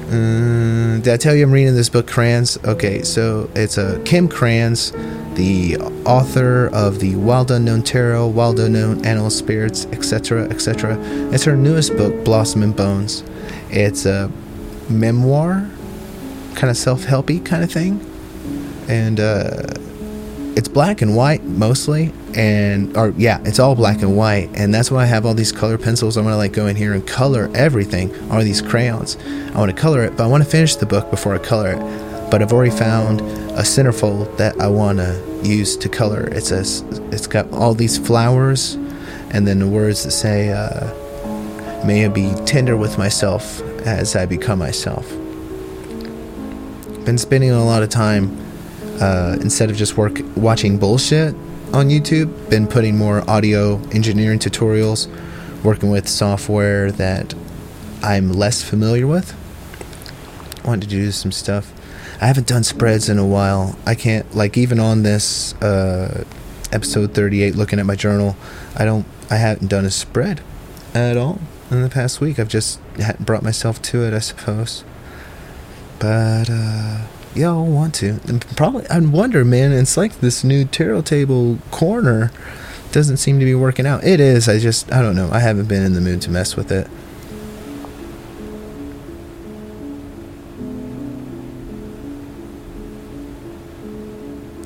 Uh, 0.09 0.99
did 0.99 1.07
I 1.07 1.17
tell 1.17 1.33
you 1.33 1.43
I'm 1.43 1.51
reading 1.51 1.75
this 1.75 1.89
book, 1.89 2.05
Krans? 2.05 2.63
Okay, 2.65 3.01
so 3.03 3.49
it's 3.55 3.77
a 3.77 3.99
uh, 3.99 4.03
Kim 4.03 4.29
Krans, 4.29 4.91
the 5.35 5.77
author 6.05 6.67
of 6.67 6.99
the 6.99 7.15
Wild 7.15 7.49
Unknown 7.49 7.81
Tarot, 7.83 8.27
Wild 8.27 8.59
Unknown 8.59 9.05
Animal 9.05 9.29
Spirits, 9.29 9.85
etc., 9.87 10.43
etc. 10.49 10.97
It's 11.33 11.43
her 11.45 11.55
newest 11.55 11.95
book, 11.97 12.23
Blossom 12.23 12.61
and 12.61 12.75
Bones. 12.75 13.23
It's 13.71 14.05
a 14.05 14.31
memoir, 14.89 15.67
kind 16.55 16.69
of 16.69 16.77
self-helpy 16.77 17.45
kind 17.45 17.63
of 17.63 17.71
thing, 17.71 17.99
and 18.87 19.19
uh, 19.19 19.63
it's 20.55 20.67
black 20.67 21.01
and 21.01 21.15
white 21.15 21.43
mostly, 21.43 22.13
and 22.35 22.95
or 22.95 23.13
yeah, 23.17 23.41
it's 23.43 23.59
all 23.59 23.75
black 23.75 24.01
and 24.01 24.15
white, 24.15 24.49
and 24.53 24.73
that's 24.73 24.91
why 24.91 25.03
I 25.03 25.05
have 25.05 25.25
all 25.25 25.33
these 25.33 25.51
color 25.51 25.77
pencils. 25.77 26.17
I 26.17 26.21
want 26.21 26.33
to 26.33 26.37
like 26.37 26.53
go 26.53 26.67
in 26.67 26.75
here 26.75 26.93
and 26.93 27.05
color 27.07 27.49
everything, 27.55 28.13
all 28.31 28.41
these 28.41 28.61
crayons. 28.61 29.17
I 29.53 29.57
want 29.59 29.75
to 29.75 29.81
color 29.81 30.03
it, 30.03 30.15
but 30.15 30.23
I 30.23 30.27
want 30.27 30.43
to 30.43 30.49
finish 30.49 30.75
the 30.75 30.85
book 30.85 31.09
before 31.09 31.33
I 31.33 31.39
color 31.39 31.73
it. 31.73 32.31
But 32.31 32.41
I've 32.41 32.53
already 32.53 32.75
found 32.75 33.21
a 33.21 33.61
centerfold 33.61 34.37
that 34.37 34.59
I 34.59 34.67
want 34.67 34.97
to 34.97 35.39
use 35.43 35.77
to 35.77 35.89
color. 35.89 36.27
It's 36.31 36.51
a, 36.51 36.61
it's 37.13 37.27
got 37.27 37.51
all 37.51 37.73
these 37.73 37.97
flowers, 37.97 38.73
and 39.31 39.47
then 39.47 39.59
the 39.59 39.67
words 39.67 40.03
that 40.03 40.11
say, 40.11 40.51
uh, 40.51 40.91
"May 41.85 42.05
I 42.05 42.09
be 42.09 42.33
tender 42.45 42.75
with 42.77 42.97
myself 42.97 43.61
as 43.85 44.15
I 44.15 44.25
become 44.25 44.59
myself." 44.59 45.11
Been 47.05 47.17
spending 47.17 47.51
a 47.51 47.65
lot 47.65 47.83
of 47.83 47.89
time 47.89 48.37
uh, 49.01 49.37
instead 49.41 49.69
of 49.69 49.75
just 49.75 49.97
work 49.97 50.19
watching 50.35 50.77
bullshit 50.77 51.35
on 51.73 51.89
YouTube, 51.89 52.49
been 52.49 52.67
putting 52.67 52.97
more 52.97 53.29
audio 53.29 53.81
engineering 53.89 54.39
tutorials, 54.39 55.07
working 55.63 55.89
with 55.89 56.07
software 56.07 56.91
that 56.91 57.33
I'm 58.01 58.31
less 58.31 58.61
familiar 58.61 59.07
with. 59.07 59.35
Wanted 60.63 60.89
to 60.89 60.95
do 60.95 61.11
some 61.11 61.31
stuff. 61.31 61.73
I 62.21 62.27
haven't 62.27 62.47
done 62.47 62.63
spreads 62.63 63.09
in 63.09 63.17
a 63.17 63.25
while. 63.25 63.77
I 63.85 63.95
can't 63.95 64.33
like 64.35 64.57
even 64.57 64.79
on 64.79 65.03
this 65.03 65.53
uh, 65.55 66.23
episode 66.71 67.13
38, 67.13 67.55
looking 67.55 67.79
at 67.79 67.85
my 67.85 67.95
journal, 67.95 68.35
I 68.75 68.85
don't, 68.85 69.05
I 69.29 69.35
haven't 69.35 69.67
done 69.67 69.83
a 69.83 69.91
spread 69.91 70.41
at 70.93 71.17
all 71.17 71.39
in 71.69 71.81
the 71.81 71.89
past 71.89 72.21
week. 72.21 72.39
I've 72.39 72.47
just 72.47 72.79
hadn't 72.97 73.25
brought 73.25 73.43
myself 73.43 73.81
to 73.81 74.03
it, 74.03 74.13
I 74.13 74.19
suppose. 74.19 74.83
But 76.03 76.49
uh, 76.49 76.97
I 77.37 77.51
want 77.53 77.95
to. 77.95 78.19
And 78.27 78.45
probably, 78.57 78.85
I 78.89 78.99
wonder, 78.99 79.45
man. 79.45 79.71
It's 79.71 79.95
like 79.95 80.19
this 80.19 80.43
new 80.43 80.65
tarot 80.65 81.03
table 81.03 81.59
corner 81.71 82.29
doesn't 82.91 83.15
seem 83.17 83.39
to 83.39 83.45
be 83.45 83.55
working 83.55 83.85
out. 83.85 84.03
It 84.03 84.19
is. 84.19 84.49
I 84.49 84.59
just, 84.59 84.91
I 84.91 85.01
don't 85.01 85.15
know. 85.15 85.29
I 85.31 85.39
haven't 85.39 85.69
been 85.69 85.81
in 85.81 85.93
the 85.93 86.01
mood 86.01 86.21
to 86.23 86.29
mess 86.29 86.57
with 86.57 86.73
it. 86.73 86.89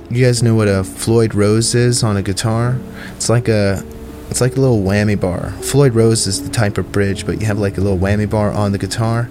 You 0.09 0.25
guys 0.25 0.41
know 0.41 0.55
what 0.55 0.67
a 0.67 0.83
Floyd 0.83 1.35
Rose 1.35 1.75
is 1.75 2.01
on 2.01 2.17
a 2.17 2.23
guitar? 2.23 2.79
It's 3.15 3.29
like 3.29 3.47
a 3.47 3.83
it's 4.31 4.41
like 4.41 4.57
a 4.57 4.59
little 4.59 4.79
whammy 4.79 5.19
bar. 5.19 5.51
Floyd 5.61 5.93
Rose 5.93 6.25
is 6.25 6.41
the 6.41 6.49
type 6.49 6.79
of 6.79 6.91
bridge, 6.91 7.27
but 7.27 7.39
you 7.39 7.45
have 7.45 7.59
like 7.59 7.77
a 7.77 7.81
little 7.81 7.99
whammy 7.99 8.27
bar 8.27 8.51
on 8.51 8.71
the 8.71 8.79
guitar. 8.79 9.29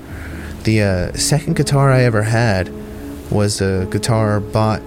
The 0.67 0.83
uh, 0.83 1.13
second 1.13 1.55
guitar 1.55 1.93
I 1.93 2.03
ever 2.03 2.25
had 2.25 2.73
was 3.31 3.61
a 3.61 3.87
guitar 3.89 4.41
bought 4.41 4.83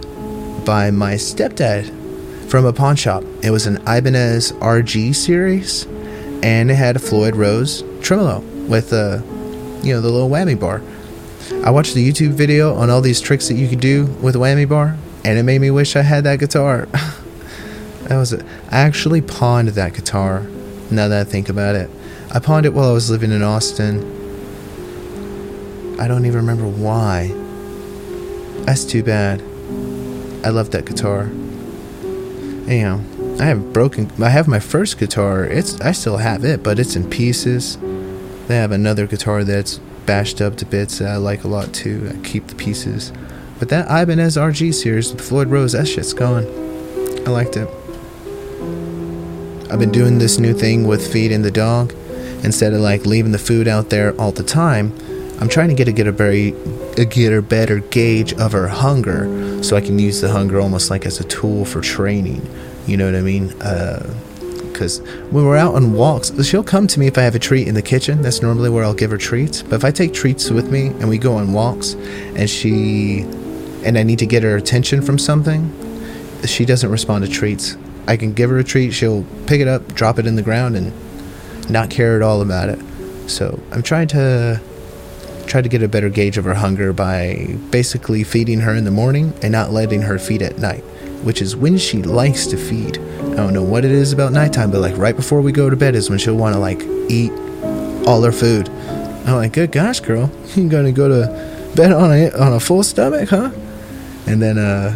by 0.66 0.92
my 0.92 1.14
stepdad 1.14 1.88
from 2.50 2.66
a 2.66 2.74
pawn 2.74 2.98
shop. 2.98 3.24
It 3.42 3.52
was 3.52 3.66
an 3.66 3.78
Ibanez 3.88 4.52
RG 4.52 5.16
series, 5.16 5.86
and 6.44 6.70
it 6.70 6.76
had 6.76 6.98
a 6.98 7.00
Floyd 7.00 7.38
Rose 7.38 7.86
tremolo 8.02 8.42
with 8.68 8.92
a, 8.92 9.24
you 9.82 9.94
know, 9.94 10.02
the 10.02 10.10
little 10.10 10.30
whammy 10.30 10.60
bar. 10.60 10.82
I 11.66 11.72
watched 11.72 11.94
the 11.94 12.06
YouTube 12.06 12.32
video 12.32 12.76
on 12.76 12.90
all 12.90 13.00
these 13.00 13.22
tricks 13.22 13.48
that 13.48 13.56
you 13.56 13.70
could 13.70 13.80
do 13.80 14.08
with 14.22 14.36
a 14.36 14.40
whammy 14.40 14.68
bar, 14.68 14.98
and 15.24 15.40
it 15.40 15.44
made 15.44 15.62
me 15.62 15.72
wish 15.72 15.96
I 15.96 16.02
had 16.02 16.26
that 16.26 16.40
guitar. 16.40 16.88
that 18.04 18.18
was 18.18 18.34
it. 18.34 18.46
I 18.70 18.82
actually 18.82 19.22
pawned 19.22 19.70
that 19.70 19.94
guitar. 19.94 20.42
Now 20.92 21.08
that 21.08 21.26
I 21.26 21.30
think 21.30 21.48
about 21.48 21.76
it, 21.76 21.90
I 22.34 22.40
pawned 22.40 22.66
it 22.66 22.74
while 22.74 22.90
I 22.90 22.94
was 22.94 23.10
living 23.10 23.32
in 23.32 23.44
Austin. 23.44 24.19
I 26.00 26.08
don't 26.08 26.26
even 26.26 26.38
remember 26.38 26.68
why. 26.68 27.28
That's 28.66 28.86
too 28.86 29.04
bad. 29.04 29.42
I 30.46 30.50
love 30.50 30.72
that 30.72 30.86
guitar. 30.86 31.30
Anyhow, 32.70 33.02
I 33.40 33.46
have 33.46 33.74
broken. 33.74 34.10
I 34.22 34.30
have 34.30 34.48
my 34.48 34.60
first 34.60 34.98
guitar. 34.98 35.44
It's 35.44 35.80
I 35.82 35.92
still 35.92 36.18
have 36.18 36.46
it, 36.46 36.64
but 36.64 36.80
it's 36.80 36.96
in 36.96 37.10
pieces. 37.10 37.78
They 38.48 38.56
have 38.56 38.72
another 38.72 39.08
guitar 39.08 39.44
that's 39.44 39.80
bashed 40.06 40.40
up 40.40 40.56
to 40.58 40.66
bits 40.66 41.00
that 41.00 41.10
I 41.10 41.18
like 41.18 41.44
a 41.44 41.48
lot 41.48 41.74
too. 41.74 42.10
I 42.14 42.26
keep 42.26 42.48
the 42.48 42.56
pieces. 42.56 43.12
But 43.60 43.68
that 43.70 43.88
Ibanez 43.88 44.38
RG 44.38 44.74
series 44.74 45.12
with 45.12 45.22
Floyd 45.22 45.50
Rose, 45.50 45.74
that 45.74 45.88
shit's 45.88 46.14
gone. 46.14 46.46
I 47.26 47.30
liked 47.30 47.58
it. 47.58 47.68
I've 49.70 49.80
been 49.80 49.92
doing 49.92 50.18
this 50.18 50.40
new 50.40 50.54
thing 50.54 50.88
with 50.88 51.12
feeding 51.12 51.42
the 51.42 51.52
dog. 51.52 51.94
Instead 52.44 52.74
of 52.74 52.80
like 52.80 53.06
leaving 53.06 53.34
the 53.34 53.38
food 53.38 53.68
out 53.68 53.90
there 53.90 54.16
all 54.20 54.32
the 54.32 54.44
time, 54.44 54.94
I'm 55.40 55.48
trying 55.48 55.70
to 55.70 55.74
get 55.74 55.88
a 55.88 55.94
get 55.94 56.06
a 56.06 56.12
very 56.12 56.52
get 57.06 57.32
a 57.32 57.42
better 57.42 57.80
gauge 57.80 58.34
of 58.34 58.52
her 58.52 58.68
hunger 58.68 59.64
so 59.64 59.78
I 59.78 59.82
can 59.82 59.98
use 59.98 60.20
the 60.20 60.30
hunger 60.30 60.60
almost 60.60 60.90
like 60.90 61.06
as 61.06 61.20
a 61.20 61.24
tool 61.24 61.64
for 61.64 61.80
training. 61.80 62.48
You 62.88 62.98
know 62.98 63.06
what 63.06 63.16
I 63.16 63.22
mean? 63.22 63.48
Because 63.48 65.00
uh, 65.00 65.04
when 65.32 65.46
we're 65.46 65.56
out 65.56 65.76
on 65.76 65.94
walks, 65.94 66.32
she'll 66.46 66.64
come 66.64 66.88
to 66.88 67.00
me 67.00 67.08
if 67.08 67.18
I 67.18 67.22
have 67.22 67.36
a 67.36 67.40
treat 67.40 67.68
in 67.70 67.76
the 67.76 67.82
kitchen. 67.82 68.22
That's 68.22 68.42
normally 68.42 68.70
where 68.70 68.84
I'll 68.84 68.94
give 68.94 69.12
her 69.12 69.18
treats. 69.18 69.62
But 69.62 69.76
if 69.76 69.86
I 69.86 69.92
take 69.92 70.14
treats 70.14 70.50
with 70.50 70.70
me 70.70 70.88
and 70.88 71.08
we 71.08 71.18
go 71.18 71.36
on 71.36 71.54
walks 71.54 71.94
and 71.94 72.50
she 72.50 73.22
and 73.86 73.98
I 73.98 74.04
need 74.04 74.20
to 74.20 74.26
get 74.26 74.44
her 74.44 74.58
attention 74.58 75.02
from 75.02 75.18
something, 75.18 75.72
she 76.46 76.66
doesn't 76.66 76.92
respond 76.92 77.24
to 77.26 77.32
treats. 77.32 77.78
I 78.08 78.18
can 78.18 78.34
give 78.34 78.50
her 78.50 78.58
a 78.58 78.64
treat, 78.64 78.92
she'll 78.92 79.24
pick 79.46 79.62
it 79.62 79.68
up, 79.70 79.94
drop 79.94 80.20
it 80.20 80.26
in 80.26 80.36
the 80.36 80.42
ground, 80.42 80.76
and 80.76 80.92
not 81.70 81.90
care 81.90 82.18
at 82.18 82.22
all 82.22 82.42
about 82.42 82.68
it. 82.68 82.80
So 83.30 83.62
I'm 83.72 83.84
trying 83.84 84.08
to 84.10 84.60
try 85.50 85.62
to 85.62 85.70
get 85.70 85.82
a 85.82 85.88
better 85.88 86.10
gauge 86.10 86.38
of 86.38 86.46
her 86.46 86.54
hunger 86.54 86.94
by 86.94 87.56
basically 87.72 88.24
feeding 88.24 88.60
her 88.60 88.76
in 88.76 88.86
the 88.86 88.92
morning 88.92 89.34
and 89.42 89.52
not 89.52 89.72
letting 89.72 90.04
her 90.04 90.20
feed 90.20 90.42
at 90.44 90.60
night, 90.60 90.82
which 91.24 91.42
is 91.42 91.56
when 91.56 91.78
she 91.78 92.04
likes 92.04 92.46
to 92.48 92.56
feed. 92.56 93.00
I 93.00 93.36
don't 93.36 93.54
know 93.54 93.64
what 93.64 93.84
it 93.84 93.92
is 93.92 94.14
about 94.14 94.32
nighttime, 94.32 94.70
but 94.70 94.80
like 94.80 94.96
right 94.96 95.16
before 95.16 95.42
we 95.42 95.52
go 95.52 95.70
to 95.70 95.76
bed 95.76 95.96
is 95.96 96.10
when 96.10 96.20
she'll 96.20 96.36
want 96.36 96.54
to 96.54 96.60
like 96.60 96.82
eat 97.10 97.32
all 98.08 98.22
her 98.22 98.32
food. 98.32 98.70
I'm 98.70 99.36
like, 99.36 99.54
good 99.54 99.72
gosh, 99.72 100.00
girl, 100.00 100.32
you 100.56 100.70
gonna 100.70 100.92
go 100.92 101.08
to 101.10 101.74
bed 101.76 101.92
on 101.92 102.12
a 102.12 102.30
on 102.38 102.54
a 102.54 102.60
full 102.60 102.84
stomach, 102.84 103.30
huh? 103.30 103.52
And 104.28 104.42
then 104.42 104.60
uh, 104.60 104.94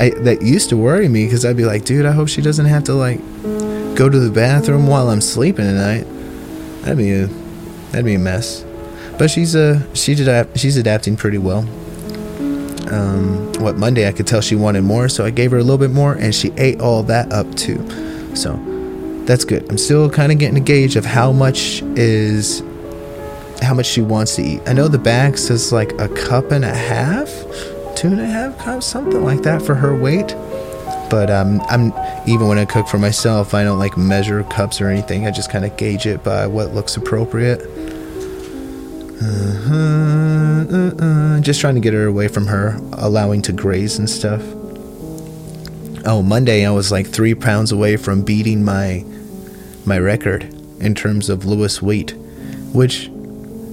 I, 0.00 0.10
that 0.22 0.40
used 0.40 0.70
to 0.70 0.78
worry 0.78 1.08
me 1.08 1.26
because 1.26 1.44
I'd 1.44 1.56
be 1.56 1.66
like, 1.66 1.84
dude, 1.84 2.06
I 2.06 2.12
hope 2.12 2.28
she 2.28 2.40
doesn't 2.40 2.66
have 2.66 2.84
to 2.84 2.94
like 2.94 3.20
go 3.94 4.08
to 4.08 4.18
the 4.18 4.30
bathroom 4.30 4.86
while 4.86 5.10
I'm 5.10 5.20
sleeping 5.20 5.66
at 5.66 5.74
night. 5.74 6.06
That'd 6.82 6.96
be 6.96 7.12
a 7.12 7.26
that'd 7.92 8.06
be 8.06 8.14
a 8.14 8.18
mess 8.18 8.63
but 9.18 9.30
she's 9.30 9.54
uh 9.54 9.80
she's 9.94 10.18
she's 10.56 10.76
adapting 10.76 11.16
pretty 11.16 11.38
well. 11.38 11.66
Um, 12.92 13.52
what 13.60 13.76
Monday 13.76 14.06
I 14.06 14.12
could 14.12 14.26
tell 14.26 14.40
she 14.40 14.56
wanted 14.56 14.82
more, 14.82 15.08
so 15.08 15.24
I 15.24 15.30
gave 15.30 15.50
her 15.52 15.58
a 15.58 15.62
little 15.62 15.78
bit 15.78 15.90
more, 15.90 16.14
and 16.14 16.34
she 16.34 16.52
ate 16.56 16.80
all 16.80 17.02
that 17.04 17.32
up 17.32 17.52
too. 17.54 17.78
So 18.36 18.52
that's 19.24 19.44
good. 19.44 19.68
I'm 19.70 19.78
still 19.78 20.10
kind 20.10 20.30
of 20.30 20.38
getting 20.38 20.56
a 20.56 20.64
gauge 20.64 20.96
of 20.96 21.04
how 21.04 21.32
much 21.32 21.82
is 21.96 22.62
how 23.62 23.74
much 23.74 23.86
she 23.86 24.02
wants 24.02 24.36
to 24.36 24.42
eat. 24.42 24.60
I 24.66 24.72
know 24.74 24.88
the 24.88 24.98
bag 24.98 25.38
says 25.38 25.72
like 25.72 25.92
a 26.00 26.08
cup 26.08 26.52
and 26.52 26.64
a 26.64 26.74
half, 26.74 27.28
two 27.96 28.08
and 28.08 28.20
a 28.20 28.26
half 28.26 28.58
cups, 28.58 28.86
something 28.86 29.24
like 29.24 29.42
that 29.42 29.62
for 29.62 29.74
her 29.74 29.96
weight. 29.96 30.34
But 31.10 31.30
um, 31.30 31.60
I'm 31.68 31.92
even 32.26 32.48
when 32.48 32.58
I 32.58 32.64
cook 32.64 32.86
for 32.88 32.98
myself, 32.98 33.54
I 33.54 33.64
don't 33.64 33.78
like 33.78 33.96
measure 33.96 34.42
cups 34.44 34.80
or 34.80 34.88
anything. 34.88 35.26
I 35.26 35.30
just 35.30 35.50
kind 35.50 35.64
of 35.64 35.76
gauge 35.76 36.06
it 36.06 36.22
by 36.22 36.46
what 36.46 36.74
looks 36.74 36.96
appropriate. 36.96 37.60
Uh-huh, 39.22 40.64
uh-uh. 40.70 41.40
Just 41.40 41.60
trying 41.60 41.74
to 41.74 41.80
get 41.80 41.94
her 41.94 42.06
away 42.06 42.28
from 42.28 42.46
her, 42.46 42.78
allowing 42.92 43.42
to 43.42 43.52
graze 43.52 43.98
and 43.98 44.08
stuff. 44.08 44.42
Oh, 46.06 46.22
Monday 46.22 46.66
I 46.66 46.70
was 46.70 46.92
like 46.92 47.06
three 47.06 47.34
pounds 47.34 47.72
away 47.72 47.96
from 47.96 48.22
beating 48.22 48.64
my 48.64 49.04
my 49.86 49.98
record 49.98 50.44
in 50.80 50.94
terms 50.94 51.28
of 51.28 51.44
lowest 51.44 51.82
weight, 51.82 52.14
which 52.72 53.08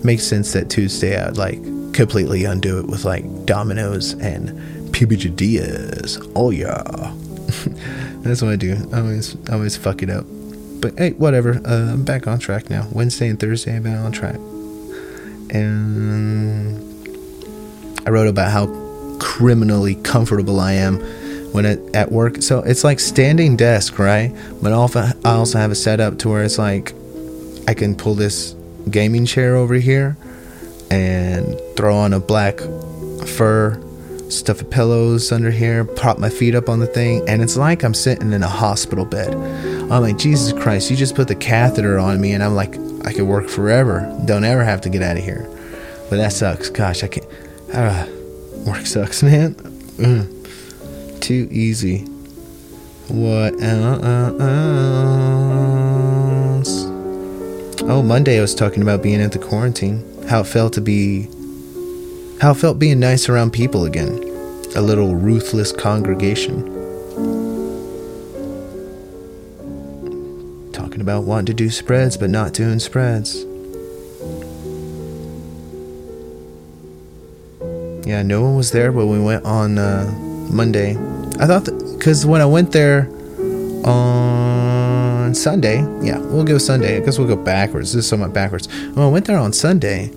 makes 0.03 0.23
sense 0.23 0.53
that 0.53 0.69
Tuesday 0.69 1.21
I'd 1.21 1.37
like 1.37 1.61
completely 1.93 2.45
undo 2.45 2.79
it 2.79 2.87
with 2.87 3.03
like 3.03 3.45
Domino's 3.45 4.13
and 4.13 4.49
PB 4.93 5.35
Diaz. 5.35 6.19
Oh 6.35 6.51
yeah, 6.51 6.83
that's 8.21 8.41
what 8.41 8.51
I 8.51 8.55
do. 8.55 8.77
I 8.93 8.99
always 8.99 9.35
I 9.49 9.53
always 9.53 9.75
fuck 9.75 10.01
it 10.01 10.09
up. 10.09 10.25
But 10.81 10.97
hey, 10.97 11.11
whatever. 11.11 11.61
Uh, 11.65 11.93
I'm 11.93 12.05
back 12.05 12.27
on 12.27 12.39
track 12.39 12.69
now. 12.69 12.87
Wednesday 12.91 13.27
and 13.27 13.39
Thursday, 13.39 13.75
I've 13.75 13.83
been 13.83 13.95
on 13.95 14.11
track. 14.11 14.39
And 15.51 16.81
I 18.07 18.09
wrote 18.09 18.27
about 18.27 18.51
how 18.51 18.67
criminally 19.19 19.95
comfortable 19.95 20.59
I 20.59 20.73
am 20.73 20.99
when 21.51 21.65
it, 21.65 21.95
at 21.95 22.11
work. 22.11 22.41
So 22.41 22.59
it's 22.59 22.83
like 22.83 22.99
standing 22.99 23.55
desk, 23.55 23.99
right? 23.99 24.33
But 24.61 24.71
I 24.71 24.75
also 25.35 25.57
have 25.57 25.71
a 25.71 25.75
setup 25.75 26.17
to 26.19 26.29
where 26.29 26.43
it's 26.43 26.57
like 26.57 26.93
I 27.67 27.73
can 27.73 27.95
pull 27.95 28.15
this 28.15 28.55
gaming 28.89 29.25
chair 29.25 29.55
over 29.55 29.75
here 29.75 30.17
and 30.89 31.59
throw 31.75 31.95
on 31.95 32.13
a 32.13 32.19
black 32.19 32.59
fur, 33.27 33.81
stuff 34.29 34.67
pillows 34.69 35.31
under 35.31 35.51
here, 35.51 35.85
prop 35.85 36.17
my 36.17 36.29
feet 36.29 36.55
up 36.55 36.69
on 36.69 36.79
the 36.79 36.87
thing, 36.87 37.27
and 37.27 37.41
it's 37.41 37.57
like 37.57 37.83
I'm 37.83 37.93
sitting 37.93 38.33
in 38.33 38.43
a 38.43 38.49
hospital 38.49 39.05
bed. 39.05 39.33
I'm 39.33 40.01
like, 40.01 40.17
Jesus 40.17 40.53
Christ, 40.53 40.89
you 40.89 40.97
just 40.97 41.15
put 41.15 41.27
the 41.27 41.35
catheter 41.35 41.99
on 41.99 42.19
me, 42.19 42.33
and 42.33 42.43
I'm 42.43 42.55
like, 42.55 42.75
I 43.03 43.13
could 43.13 43.23
work 43.23 43.47
forever. 43.49 44.07
Don't 44.25 44.43
ever 44.43 44.63
have 44.63 44.81
to 44.81 44.89
get 44.89 45.01
out 45.01 45.17
of 45.17 45.23
here. 45.23 45.47
But 46.09 46.17
that 46.17 46.33
sucks. 46.33 46.69
Gosh, 46.69 47.03
I 47.03 47.07
can't. 47.07 47.27
Uh, 47.73 48.05
work 48.65 48.85
sucks, 48.85 49.23
man. 49.29 49.55
Mm. 49.55 51.19
Too 51.21 51.47
easy. 51.51 51.99
What 53.07 53.61
else? 53.61 54.41
Oh, 57.83 58.01
Monday 58.03 58.37
I 58.37 58.41
was 58.41 58.55
talking 58.55 58.81
about 58.81 59.01
being 59.03 59.21
at 59.21 59.31
the 59.31 59.39
quarantine. 59.39 60.05
How 60.27 60.41
it 60.41 60.47
felt 60.47 60.73
to 60.73 60.81
be. 60.81 61.27
How 62.39 62.51
it 62.51 62.57
felt 62.57 62.79
being 62.79 62.99
nice 62.99 63.27
around 63.29 63.51
people 63.51 63.85
again. 63.85 64.23
A 64.75 64.81
little 64.81 65.15
ruthless 65.15 65.71
congregation. 65.71 66.80
About 71.01 71.23
wanting 71.23 71.47
to 71.47 71.53
do 71.55 71.71
spreads 71.71 72.15
but 72.15 72.29
not 72.29 72.53
doing 72.53 72.77
spreads. 72.77 73.43
Yeah, 78.07 78.21
no 78.21 78.43
one 78.43 78.55
was 78.55 78.69
there 78.69 78.91
when 78.91 79.09
we 79.09 79.19
went 79.19 79.43
on 79.43 79.79
uh, 79.79 80.05
Monday. 80.51 80.91
I 81.39 81.47
thought 81.47 81.65
because 81.97 82.23
when 82.23 82.39
I 82.39 82.45
went 82.45 82.71
there 82.71 83.09
on 83.83 85.33
Sunday, 85.33 85.79
yeah, 86.03 86.19
we'll 86.19 86.43
go 86.43 86.59
Sunday. 86.59 86.97
I 86.97 86.99
guess 86.99 87.17
we'll 87.17 87.27
go 87.27 87.35
backwards. 87.35 87.93
This 87.93 88.05
is 88.05 88.09
somewhat 88.09 88.31
backwards. 88.31 88.67
When 88.67 88.99
I 88.99 89.09
went 89.09 89.25
there 89.25 89.39
on 89.39 89.53
Sunday, 89.53 90.11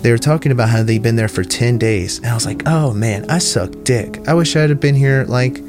they 0.00 0.10
were 0.10 0.16
talking 0.16 0.52
about 0.52 0.70
how 0.70 0.82
they'd 0.82 1.02
been 1.02 1.16
there 1.16 1.28
for 1.28 1.44
10 1.44 1.76
days. 1.76 2.16
And 2.16 2.28
I 2.28 2.34
was 2.34 2.46
like, 2.46 2.62
oh 2.64 2.94
man, 2.94 3.28
I 3.28 3.40
suck 3.40 3.72
dick. 3.82 4.26
I 4.26 4.32
wish 4.32 4.56
I'd 4.56 4.70
have 4.70 4.80
been 4.80 4.94
here 4.94 5.24
like 5.28 5.60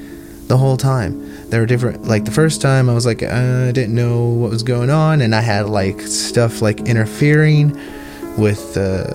the 0.48 0.56
whole 0.56 0.78
time. 0.78 1.29
There 1.50 1.60
were 1.62 1.66
different, 1.66 2.06
like 2.06 2.26
the 2.26 2.32
first 2.32 2.62
time 2.62 2.90
I 2.90 2.94
was 2.94 3.06
like, 3.08 3.24
uh, 3.24 3.68
I 3.70 3.72
didn't 3.72 3.96
know 3.96 4.24
what 4.24 4.52
was 4.52 4.62
going 4.62 4.90
on. 4.90 5.22
And 5.22 5.34
I 5.34 5.42
had 5.42 5.68
like 5.68 6.00
stuff 6.02 6.62
like 6.62 6.82
interfering 6.82 7.74
with, 8.38 8.78
uh, 8.78 9.06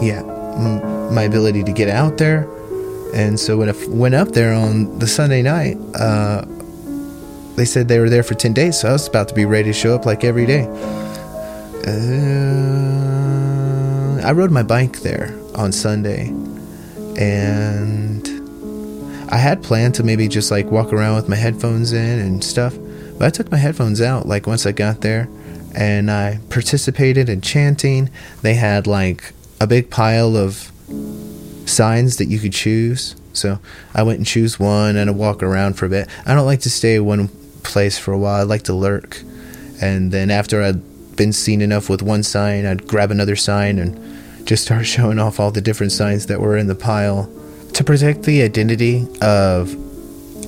yeah, 0.00 0.22
my 1.12 1.22
ability 1.22 1.62
to 1.64 1.72
get 1.72 1.88
out 1.88 2.16
there. 2.16 2.48
And 3.14 3.38
so 3.38 3.56
when 3.58 3.68
I 3.68 3.74
went 3.88 4.14
up 4.14 4.28
there 4.28 4.54
on 4.54 4.98
the 4.98 5.06
Sunday 5.06 5.42
night, 5.42 5.76
uh, 5.94 6.44
they 7.56 7.64
said 7.64 7.88
they 7.88 7.98
were 7.98 8.10
there 8.10 8.22
for 8.22 8.34
10 8.34 8.52
days. 8.52 8.80
So 8.80 8.88
I 8.88 8.92
was 8.92 9.06
about 9.08 9.28
to 9.28 9.34
be 9.34 9.44
ready 9.44 9.70
to 9.70 9.72
show 9.72 9.94
up 9.94 10.06
like 10.06 10.24
every 10.24 10.46
day. 10.46 10.66
Uh, 11.86 12.66
I 14.26 14.32
rode 14.32 14.50
my 14.50 14.62
bike 14.62 15.00
there 15.00 15.34
on 15.54 15.70
Sunday. 15.72 16.28
And 17.18 18.35
I 19.28 19.38
had 19.38 19.62
planned 19.62 19.94
to 19.96 20.02
maybe 20.02 20.28
just 20.28 20.50
like 20.50 20.66
walk 20.66 20.92
around 20.92 21.16
with 21.16 21.28
my 21.28 21.36
headphones 21.36 21.92
in 21.92 22.18
and 22.18 22.42
stuff. 22.44 22.76
But 23.18 23.26
I 23.26 23.30
took 23.30 23.50
my 23.50 23.56
headphones 23.56 24.00
out 24.00 24.26
like 24.26 24.46
once 24.46 24.66
I 24.66 24.72
got 24.72 25.00
there 25.00 25.28
and 25.74 26.10
I 26.10 26.38
participated 26.48 27.28
in 27.28 27.40
chanting. 27.40 28.10
They 28.42 28.54
had 28.54 28.86
like 28.86 29.32
a 29.60 29.66
big 29.66 29.90
pile 29.90 30.36
of 30.36 30.70
signs 31.66 32.18
that 32.18 32.26
you 32.26 32.38
could 32.38 32.52
choose. 32.52 33.16
So 33.32 33.58
I 33.94 34.02
went 34.02 34.18
and 34.18 34.26
choose 34.26 34.60
one 34.60 34.96
and 34.96 35.10
I 35.10 35.12
walk 35.12 35.42
around 35.42 35.74
for 35.74 35.86
a 35.86 35.88
bit. 35.90 36.08
I 36.24 36.34
don't 36.34 36.46
like 36.46 36.60
to 36.60 36.70
stay 36.70 36.98
one 37.00 37.28
place 37.62 37.98
for 37.98 38.12
a 38.12 38.18
while. 38.18 38.40
I 38.40 38.44
like 38.44 38.62
to 38.64 38.74
lurk. 38.74 39.22
And 39.80 40.12
then 40.12 40.30
after 40.30 40.62
I'd 40.62 41.16
been 41.16 41.32
seen 41.32 41.60
enough 41.60 41.88
with 41.90 42.00
one 42.00 42.22
sign, 42.22 42.64
I'd 42.64 42.86
grab 42.86 43.10
another 43.10 43.36
sign 43.36 43.78
and 43.78 44.46
just 44.46 44.64
start 44.64 44.86
showing 44.86 45.18
off 45.18 45.40
all 45.40 45.50
the 45.50 45.60
different 45.60 45.92
signs 45.92 46.26
that 46.26 46.40
were 46.40 46.56
in 46.56 46.68
the 46.68 46.74
pile 46.74 47.30
to 47.76 47.84
protect 47.84 48.22
the 48.22 48.40
identity 48.40 49.06
of 49.20 49.76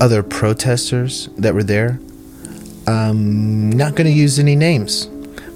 other 0.01 0.23
protesters 0.23 1.29
that 1.37 1.53
were 1.53 1.61
there. 1.61 1.99
I'm 2.87 3.69
not 3.69 3.93
going 3.93 4.07
to 4.07 4.11
use 4.11 4.39
any 4.39 4.55
names, 4.55 5.05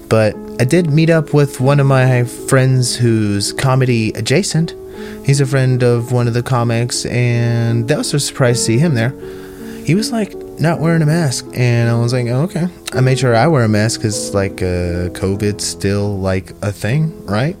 but 0.08 0.36
I 0.60 0.66
did 0.66 0.90
meet 0.90 1.10
up 1.10 1.34
with 1.34 1.60
one 1.60 1.80
of 1.80 1.86
my 1.86 2.22
friends 2.22 2.94
who's 2.94 3.52
comedy 3.52 4.12
adjacent. 4.12 4.72
He's 5.26 5.40
a 5.40 5.46
friend 5.46 5.82
of 5.82 6.12
one 6.12 6.28
of 6.28 6.34
the 6.34 6.44
comics, 6.44 7.06
and 7.06 7.88
that 7.88 7.98
was 7.98 8.14
a 8.14 8.20
surprise 8.20 8.58
to 8.58 8.64
see 8.66 8.78
him 8.78 8.94
there. 8.94 9.10
He 9.84 9.96
was 9.96 10.12
like 10.12 10.32
not 10.60 10.78
wearing 10.78 11.02
a 11.02 11.06
mask, 11.06 11.44
and 11.54 11.90
I 11.90 11.98
was 11.98 12.12
like, 12.12 12.28
oh, 12.28 12.42
okay. 12.42 12.68
I 12.92 13.00
made 13.00 13.18
sure 13.18 13.34
I 13.34 13.48
wear 13.48 13.64
a 13.64 13.68
mask 13.68 13.98
because 13.98 14.32
like 14.32 14.62
uh, 14.62 15.10
COVID's 15.10 15.66
still 15.66 16.18
like 16.20 16.52
a 16.62 16.70
thing, 16.70 17.26
right? 17.26 17.56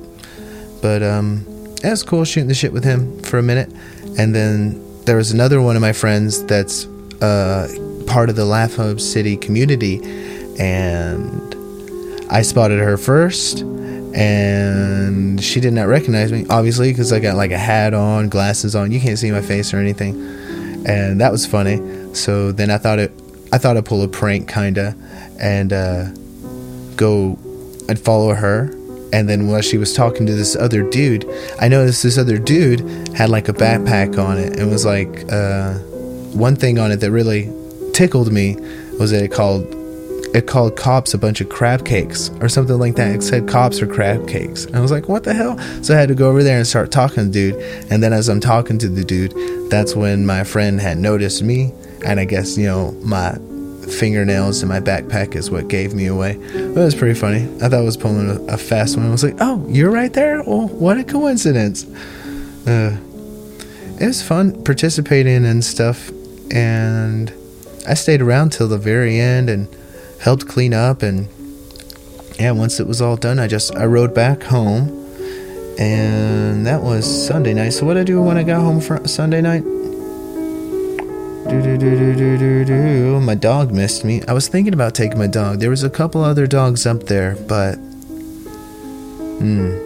But 0.80 1.02
um, 1.02 1.44
was 1.82 2.04
cool 2.04 2.24
shooting 2.24 2.48
the 2.48 2.54
shit 2.54 2.72
with 2.72 2.84
him 2.84 3.20
for 3.22 3.38
a 3.38 3.42
minute, 3.42 3.72
and 4.18 4.34
then 4.34 4.80
there 5.04 5.16
was 5.16 5.32
another 5.32 5.60
one 5.60 5.76
of 5.76 5.82
my 5.82 5.92
friends 5.92 6.44
that's 6.44 6.86
uh, 7.20 7.68
part 8.06 8.30
of 8.30 8.36
the 8.36 8.44
Laugh 8.44 8.76
Hub 8.76 9.00
City 9.00 9.36
community, 9.36 10.00
and 10.58 11.54
I 12.30 12.42
spotted 12.42 12.78
her 12.78 12.96
first, 12.96 13.60
and 13.60 15.42
she 15.42 15.60
did 15.60 15.72
not 15.72 15.88
recognize 15.88 16.32
me, 16.32 16.46
obviously, 16.48 16.90
because 16.90 17.12
I 17.12 17.20
got 17.20 17.36
like 17.36 17.50
a 17.50 17.58
hat 17.58 17.94
on, 17.94 18.28
glasses 18.28 18.74
on. 18.74 18.92
You 18.92 19.00
can't 19.00 19.18
see 19.18 19.30
my 19.30 19.42
face 19.42 19.74
or 19.74 19.78
anything, 19.78 20.14
and 20.86 21.20
that 21.20 21.32
was 21.32 21.46
funny. 21.46 22.14
So 22.14 22.52
then 22.52 22.70
I 22.70 22.78
thought 22.78 22.98
it, 22.98 23.12
I 23.52 23.58
thought 23.58 23.76
I'd 23.76 23.84
pull 23.84 24.02
a 24.02 24.08
prank, 24.08 24.48
kinda, 24.48 24.94
and 25.40 25.72
uh, 25.72 26.10
go 26.96 27.38
and 27.88 27.98
follow 27.98 28.34
her. 28.34 28.72
And 29.14 29.28
then 29.28 29.46
while 29.46 29.60
she 29.60 29.78
was 29.78 29.92
talking 29.92 30.26
to 30.26 30.34
this 30.34 30.56
other 30.56 30.82
dude, 30.82 31.24
I 31.60 31.68
noticed 31.68 32.02
this 32.02 32.18
other 32.18 32.36
dude 32.36 32.80
had 33.14 33.30
like 33.30 33.48
a 33.48 33.52
backpack 33.52 34.18
on 34.18 34.38
it, 34.38 34.58
and 34.58 34.72
was 34.72 34.84
like 34.84 35.32
uh, 35.32 35.74
one 36.34 36.56
thing 36.56 36.80
on 36.80 36.90
it 36.90 36.96
that 36.96 37.12
really 37.12 37.48
tickled 37.92 38.32
me 38.32 38.56
was 38.98 39.12
that 39.12 39.22
it 39.22 39.30
called 39.30 39.72
it 40.34 40.48
called 40.48 40.74
cops 40.74 41.14
a 41.14 41.18
bunch 41.18 41.40
of 41.40 41.48
crab 41.48 41.84
cakes 41.86 42.32
or 42.40 42.48
something 42.48 42.76
like 42.76 42.96
that. 42.96 43.14
It 43.14 43.22
said 43.22 43.46
cops 43.46 43.80
or 43.80 43.86
crab 43.86 44.26
cakes. 44.26 44.64
And 44.64 44.74
I 44.74 44.80
was 44.80 44.90
like, 44.90 45.08
what 45.08 45.22
the 45.22 45.32
hell? 45.32 45.56
So 45.84 45.94
I 45.94 46.00
had 46.00 46.08
to 46.08 46.16
go 46.16 46.28
over 46.28 46.42
there 46.42 46.58
and 46.58 46.66
start 46.66 46.90
talking 46.90 47.18
to 47.18 47.28
the 47.28 47.30
dude. 47.30 47.54
And 47.92 48.02
then 48.02 48.12
as 48.12 48.28
I'm 48.28 48.40
talking 48.40 48.78
to 48.78 48.88
the 48.88 49.04
dude, 49.04 49.32
that's 49.70 49.94
when 49.94 50.26
my 50.26 50.42
friend 50.42 50.80
had 50.80 50.98
noticed 50.98 51.44
me. 51.44 51.72
And 52.04 52.18
I 52.18 52.24
guess, 52.24 52.58
you 52.58 52.66
know, 52.66 52.90
my 53.02 53.38
fingernails 53.84 54.62
in 54.62 54.68
my 54.68 54.80
backpack 54.80 55.34
is 55.34 55.50
what 55.50 55.68
gave 55.68 55.94
me 55.94 56.06
away. 56.06 56.34
That 56.34 56.74
was 56.74 56.94
pretty 56.94 57.18
funny. 57.18 57.44
I 57.62 57.68
thought 57.68 57.74
I 57.74 57.80
was 57.80 57.96
pulling 57.96 58.30
a, 58.30 58.54
a 58.54 58.56
fast 58.56 58.96
one. 58.96 59.06
I 59.06 59.10
was 59.10 59.22
like, 59.22 59.36
oh, 59.40 59.64
you're 59.68 59.90
right 59.90 60.12
there? 60.12 60.42
Well, 60.42 60.68
what 60.68 60.98
a 60.98 61.04
coincidence. 61.04 61.84
Uh, 62.66 62.96
it 64.00 64.06
was 64.06 64.22
fun 64.22 64.62
participating 64.64 65.44
and 65.44 65.64
stuff. 65.64 66.10
And 66.50 67.32
I 67.86 67.94
stayed 67.94 68.22
around 68.22 68.52
till 68.52 68.68
the 68.68 68.78
very 68.78 69.18
end 69.18 69.48
and 69.50 69.68
helped 70.20 70.48
clean 70.48 70.72
up 70.72 71.02
and 71.02 71.28
yeah 72.38 72.50
once 72.50 72.80
it 72.80 72.86
was 72.86 73.02
all 73.02 73.16
done 73.16 73.38
i 73.38 73.46
just 73.46 73.76
i 73.76 73.84
rode 73.84 74.14
back 74.14 74.42
home 74.42 74.88
and 75.78 76.66
that 76.66 76.82
was 76.82 77.04
sunday 77.26 77.52
night 77.52 77.70
so 77.70 77.84
what 77.84 77.94
did 77.94 78.00
i 78.00 78.04
do 78.04 78.22
when 78.22 78.38
i 78.38 78.42
got 78.42 78.60
home 78.60 78.80
for 78.80 79.06
sunday 79.06 79.42
night 79.42 79.62
my 83.20 83.34
dog 83.34 83.72
missed 83.72 84.04
me. 84.04 84.22
I 84.28 84.32
was 84.32 84.48
thinking 84.48 84.72
about 84.72 84.94
taking 84.94 85.18
my 85.18 85.26
dog. 85.26 85.58
There 85.58 85.70
was 85.70 85.82
a 85.82 85.90
couple 85.90 86.22
other 86.22 86.46
dogs 86.46 86.86
up 86.86 87.04
there 87.04 87.36
but 87.48 87.74
hmm. 89.40 89.82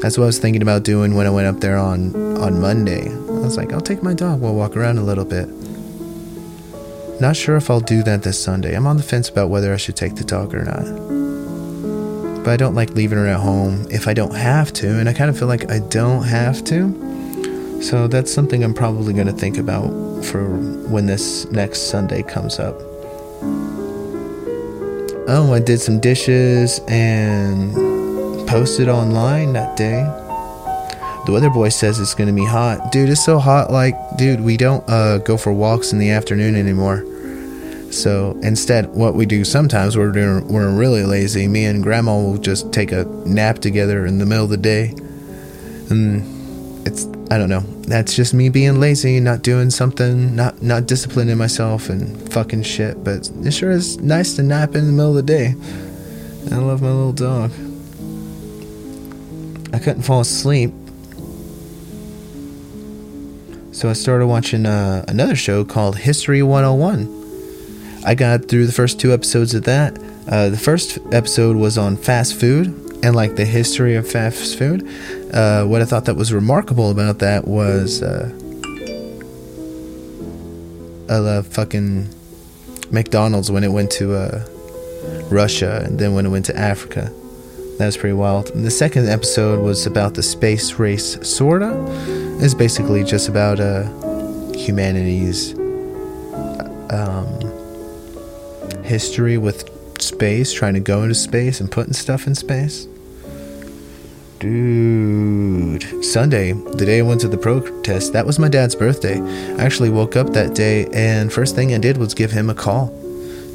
That's 0.00 0.18
what 0.18 0.24
i 0.24 0.26
was 0.26 0.38
thinking 0.38 0.62
about 0.62 0.82
doing 0.82 1.14
when 1.14 1.26
i 1.26 1.30
went 1.30 1.46
up 1.46 1.60
there 1.60 1.76
on 1.76 2.14
on 2.36 2.60
monday. 2.60 3.08
I 3.08 3.40
was 3.46 3.56
like 3.56 3.72
i'll 3.72 3.80
take 3.80 4.02
my 4.02 4.14
dog. 4.14 4.40
We'll 4.40 4.54
walk 4.54 4.76
around 4.76 4.98
a 4.98 5.02
little 5.02 5.24
bit. 5.24 5.48
Not 7.20 7.34
sure 7.34 7.56
if 7.56 7.70
I'll 7.70 7.80
do 7.80 8.02
that 8.02 8.22
this 8.24 8.42
Sunday. 8.42 8.76
I'm 8.76 8.86
on 8.86 8.98
the 8.98 9.02
fence 9.02 9.30
about 9.30 9.48
whether 9.48 9.72
I 9.72 9.78
should 9.78 9.96
take 9.96 10.16
the 10.16 10.24
dog 10.24 10.54
or 10.54 10.64
not. 10.64 10.84
But 12.44 12.50
I 12.52 12.56
don't 12.58 12.74
like 12.74 12.90
leaving 12.90 13.16
her 13.16 13.26
at 13.26 13.40
home 13.40 13.86
if 13.90 14.06
I 14.06 14.12
don't 14.12 14.34
have 14.34 14.70
to, 14.74 14.98
and 14.98 15.08
I 15.08 15.14
kind 15.14 15.30
of 15.30 15.38
feel 15.38 15.48
like 15.48 15.70
I 15.70 15.78
don't 15.78 16.24
have 16.24 16.62
to. 16.64 17.82
So 17.82 18.06
that's 18.06 18.32
something 18.32 18.62
I'm 18.62 18.74
probably 18.74 19.14
going 19.14 19.28
to 19.28 19.32
think 19.32 19.56
about 19.56 20.05
for 20.24 20.44
when 20.88 21.06
this 21.06 21.44
next 21.50 21.90
Sunday 21.90 22.22
comes 22.22 22.58
up. 22.58 22.74
Oh, 25.28 25.52
I 25.52 25.58
did 25.58 25.80
some 25.80 25.98
dishes 25.98 26.80
and 26.88 27.74
posted 28.46 28.88
online 28.88 29.52
that 29.54 29.76
day. 29.76 30.02
The 31.26 31.32
weather 31.32 31.50
boy 31.50 31.70
says 31.70 31.98
it's 31.98 32.14
gonna 32.14 32.32
be 32.32 32.44
hot. 32.44 32.92
Dude, 32.92 33.10
it's 33.10 33.24
so 33.24 33.40
hot, 33.40 33.72
like, 33.72 33.96
dude, 34.16 34.40
we 34.40 34.56
don't 34.56 34.88
uh, 34.88 35.18
go 35.18 35.36
for 35.36 35.52
walks 35.52 35.92
in 35.92 35.98
the 35.98 36.10
afternoon 36.10 36.54
anymore. 36.54 37.04
So 37.90 38.38
instead, 38.42 38.94
what 38.94 39.14
we 39.14 39.26
do 39.26 39.44
sometimes, 39.44 39.96
we're 39.96 40.12
we're 40.42 40.70
really 40.70 41.02
lazy. 41.04 41.48
Me 41.48 41.64
and 41.64 41.82
Grandma 41.82 42.16
will 42.16 42.38
just 42.38 42.72
take 42.72 42.92
a 42.92 43.04
nap 43.24 43.58
together 43.58 44.06
in 44.06 44.18
the 44.18 44.26
middle 44.26 44.44
of 44.44 44.50
the 44.50 44.56
day, 44.56 44.94
and 45.90 46.35
I 47.30 47.38
don't 47.38 47.48
know. 47.48 47.60
That's 47.88 48.14
just 48.14 48.34
me 48.34 48.48
being 48.48 48.78
lazy, 48.78 49.18
not 49.20 49.42
doing 49.42 49.70
something, 49.70 50.36
not 50.36 50.62
not 50.62 50.86
disciplining 50.86 51.36
myself, 51.36 51.88
and 51.88 52.32
fucking 52.32 52.62
shit. 52.62 53.02
But 53.02 53.28
it 53.44 53.52
sure 53.52 53.70
is 53.70 53.98
nice 53.98 54.36
to 54.36 54.42
nap 54.42 54.74
in 54.74 54.86
the 54.86 54.92
middle 54.92 55.16
of 55.16 55.26
the 55.26 55.32
day. 55.34 55.54
I 56.52 56.58
love 56.58 56.82
my 56.82 56.90
little 56.90 57.12
dog. 57.12 57.50
I 59.74 59.78
couldn't 59.78 60.02
fall 60.02 60.20
asleep 60.20 60.72
so 63.76 63.90
I 63.90 63.92
started 63.92 64.26
watching 64.26 64.64
uh, 64.64 65.04
another 65.06 65.36
show 65.36 65.62
called 65.62 65.98
History 65.98 66.42
101. 66.42 68.02
I 68.06 68.14
got 68.14 68.48
through 68.48 68.64
the 68.64 68.72
first 68.72 68.98
two 68.98 69.12
episodes 69.12 69.52
of 69.52 69.64
that. 69.64 69.98
Uh, 70.26 70.48
the 70.48 70.56
first 70.56 70.98
episode 71.12 71.56
was 71.56 71.76
on 71.76 71.98
fast 71.98 72.40
food 72.40 72.85
and 73.02 73.14
like 73.14 73.36
the 73.36 73.44
history 73.44 73.94
of 73.94 74.08
fast 74.10 74.58
food. 74.58 74.88
Uh, 75.32 75.64
what 75.64 75.82
I 75.82 75.84
thought 75.84 76.04
that 76.06 76.14
was 76.14 76.32
remarkable 76.32 76.90
about 76.90 77.18
that 77.18 77.46
was 77.46 78.02
uh, 78.02 78.30
I 81.08 81.18
love 81.18 81.46
fucking 81.46 82.08
McDonald's 82.90 83.50
when 83.50 83.64
it 83.64 83.68
went 83.68 83.90
to 83.92 84.14
uh, 84.14 84.44
Russia 85.30 85.82
and 85.84 85.98
then 85.98 86.14
when 86.14 86.26
it 86.26 86.30
went 86.30 86.46
to 86.46 86.56
Africa. 86.56 87.12
That 87.78 87.86
was 87.86 87.96
pretty 87.96 88.14
wild. 88.14 88.50
And 88.50 88.64
the 88.64 88.70
second 88.70 89.08
episode 89.08 89.62
was 89.62 89.86
about 89.86 90.14
the 90.14 90.22
space 90.22 90.74
race, 90.74 91.18
sorta 91.22 91.74
It's 92.40 92.54
basically 92.54 93.04
just 93.04 93.28
about 93.28 93.60
uh, 93.60 93.84
humanity's 94.52 95.52
um, 96.90 97.26
history 98.82 99.36
with 99.36 99.75
space, 100.02 100.52
trying 100.52 100.74
to 100.74 100.80
go 100.80 101.02
into 101.02 101.14
space 101.14 101.60
and 101.60 101.70
putting 101.70 101.92
stuff 101.92 102.26
in 102.26 102.34
space. 102.34 102.86
Dude, 104.38 106.04
Sunday, 106.04 106.52
the 106.52 106.84
day 106.84 106.98
I 106.98 107.02
went 107.02 107.20
to 107.22 107.28
the 107.28 107.38
protest, 107.38 108.12
that 108.12 108.26
was 108.26 108.38
my 108.38 108.48
dad's 108.48 108.74
birthday. 108.74 109.18
I 109.20 109.64
actually 109.64 109.90
woke 109.90 110.14
up 110.14 110.30
that 110.34 110.54
day, 110.54 110.86
and 110.92 111.32
first 111.32 111.54
thing 111.54 111.74
I 111.74 111.78
did 111.78 111.96
was 111.96 112.14
give 112.14 112.30
him 112.30 112.50
a 112.50 112.54
call 112.54 112.88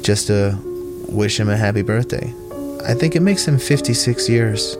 just 0.02 0.26
to 0.26 0.58
wish 1.08 1.38
him 1.38 1.48
a 1.48 1.56
happy 1.56 1.82
birthday. 1.82 2.34
I 2.84 2.94
think 2.94 3.14
it 3.14 3.20
makes 3.20 3.46
him 3.46 3.58
56 3.58 4.28
years. 4.28 4.76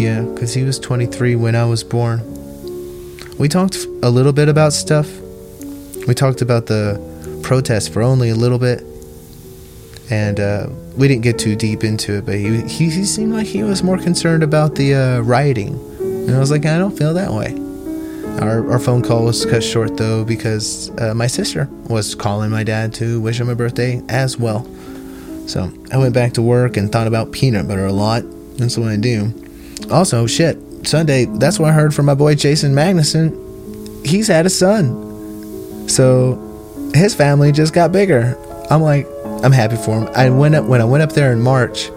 Yeah, 0.00 0.22
because 0.22 0.54
he 0.54 0.62
was 0.62 0.78
23 0.78 1.34
when 1.36 1.56
I 1.56 1.64
was 1.64 1.82
born 1.82 2.34
we 3.38 3.48
talked 3.48 3.86
a 4.02 4.10
little 4.10 4.32
bit 4.32 4.48
about 4.48 4.72
stuff. 4.72 5.10
We 6.06 6.14
talked 6.14 6.40
about 6.40 6.66
the 6.66 7.00
protest 7.42 7.92
for 7.92 8.02
only 8.02 8.30
a 8.30 8.34
little 8.34 8.58
bit, 8.58 8.82
and 10.10 10.40
uh, 10.40 10.68
we 10.96 11.08
didn't 11.08 11.22
get 11.22 11.38
too 11.38 11.56
deep 11.56 11.84
into 11.84 12.18
it. 12.18 12.26
But 12.26 12.36
he, 12.36 12.62
he, 12.62 13.04
seemed 13.04 13.32
like 13.32 13.46
he 13.46 13.62
was 13.62 13.82
more 13.82 13.98
concerned 13.98 14.42
about 14.42 14.74
the 14.74 14.94
uh, 14.94 15.20
rioting, 15.20 15.74
and 15.98 16.34
I 16.34 16.38
was 16.38 16.50
like, 16.50 16.66
I 16.66 16.78
don't 16.78 16.96
feel 16.96 17.14
that 17.14 17.32
way. 17.32 17.60
Our, 18.40 18.72
our 18.72 18.78
phone 18.78 19.02
call 19.02 19.24
was 19.24 19.46
cut 19.46 19.62
short 19.62 19.96
though 19.96 20.24
because 20.24 20.90
uh, 21.00 21.14
my 21.14 21.28
sister 21.28 21.68
was 21.88 22.14
calling 22.16 22.50
my 22.50 22.64
dad 22.64 22.92
to 22.94 23.20
wish 23.20 23.38
him 23.38 23.48
a 23.48 23.54
birthday 23.54 24.02
as 24.08 24.36
well. 24.36 24.64
So 25.46 25.70
I 25.92 25.98
went 25.98 26.14
back 26.14 26.32
to 26.34 26.42
work 26.42 26.76
and 26.76 26.90
thought 26.90 27.06
about 27.06 27.32
peanut 27.32 27.68
butter 27.68 27.86
a 27.86 27.92
lot. 27.92 28.24
That's 28.56 28.76
what 28.76 28.88
I 28.88 28.96
do. 28.96 29.32
Also, 29.90 30.26
shit, 30.26 30.58
Sunday, 30.86 31.26
that's 31.26 31.58
what 31.58 31.70
I 31.70 31.72
heard 31.72 31.94
from 31.94 32.06
my 32.06 32.14
boy 32.14 32.34
Jason 32.34 32.74
Magnuson. 32.74 34.04
He's 34.04 34.28
had 34.28 34.46
a 34.46 34.50
son. 34.50 35.88
So 35.88 36.90
his 36.94 37.14
family 37.14 37.52
just 37.52 37.72
got 37.72 37.92
bigger. 37.92 38.36
I'm 38.70 38.82
like, 38.82 39.06
I'm 39.44 39.52
happy 39.52 39.76
for 39.76 40.00
him. 40.00 40.08
I 40.14 40.30
went 40.30 40.54
up 40.54 40.64
when 40.64 40.80
I 40.80 40.84
went 40.84 41.02
up 41.02 41.12
there 41.12 41.32
in 41.32 41.40
March, 41.40 41.90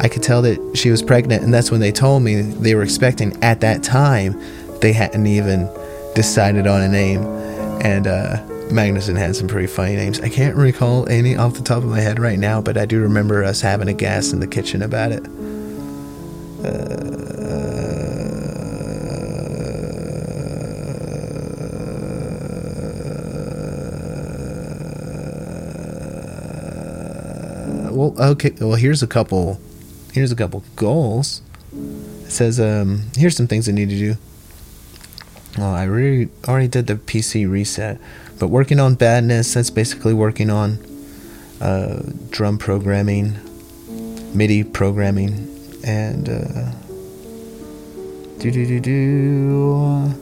I 0.00 0.08
could 0.08 0.22
tell 0.22 0.42
that 0.42 0.76
she 0.76 0.90
was 0.90 1.02
pregnant, 1.02 1.42
and 1.42 1.52
that's 1.52 1.70
when 1.70 1.80
they 1.80 1.92
told 1.92 2.22
me 2.22 2.42
they 2.42 2.74
were 2.74 2.82
expecting 2.82 3.42
at 3.42 3.60
that 3.60 3.82
time 3.82 4.40
they 4.80 4.92
hadn't 4.92 5.26
even 5.26 5.68
decided 6.14 6.66
on 6.66 6.82
a 6.82 6.88
name. 6.88 7.22
And 7.82 8.06
uh 8.06 8.44
Magnuson 8.68 9.16
had 9.16 9.36
some 9.36 9.46
pretty 9.46 9.66
funny 9.66 9.94
names. 9.94 10.20
I 10.20 10.28
can't 10.28 10.56
recall 10.56 11.08
any 11.08 11.36
off 11.36 11.54
the 11.54 11.62
top 11.62 11.78
of 11.78 11.84
my 11.84 12.00
head 12.00 12.18
right 12.18 12.38
now, 12.38 12.60
but 12.60 12.76
I 12.76 12.86
do 12.86 13.00
remember 13.00 13.44
us 13.44 13.60
having 13.60 13.88
a 13.88 13.92
gas 13.92 14.32
in 14.32 14.40
the 14.40 14.46
kitchen 14.46 14.82
about 14.82 15.12
it. 15.12 15.24
Uh, 16.64 17.23
well, 27.94 28.30
okay. 28.30 28.52
Well, 28.60 28.74
here's 28.74 29.02
a 29.02 29.06
couple. 29.06 29.60
Here's 30.12 30.32
a 30.32 30.36
couple 30.36 30.62
goals. 30.76 31.42
It 31.72 32.30
says, 32.30 32.60
um, 32.60 33.10
here's 33.16 33.36
some 33.36 33.46
things 33.46 33.68
I 33.68 33.72
need 33.72 33.90
to 33.90 33.96
do. 33.96 34.16
Well, 35.58 35.72
I 35.72 35.84
really 35.84 36.30
already 36.48 36.68
did 36.68 36.86
the 36.88 36.94
PC 36.96 37.48
reset, 37.48 37.98
but 38.38 38.48
working 38.48 38.80
on 38.80 38.94
badness. 38.94 39.54
That's 39.54 39.70
basically 39.70 40.14
working 40.14 40.50
on 40.50 40.78
uh, 41.60 42.02
drum 42.30 42.58
programming, 42.58 43.38
MIDI 44.34 44.64
programming, 44.64 45.48
and 45.84 46.28
uh, 46.28 46.70
do 48.38 48.50
do 48.50 48.66
do 48.66 48.80
do. 48.80 50.14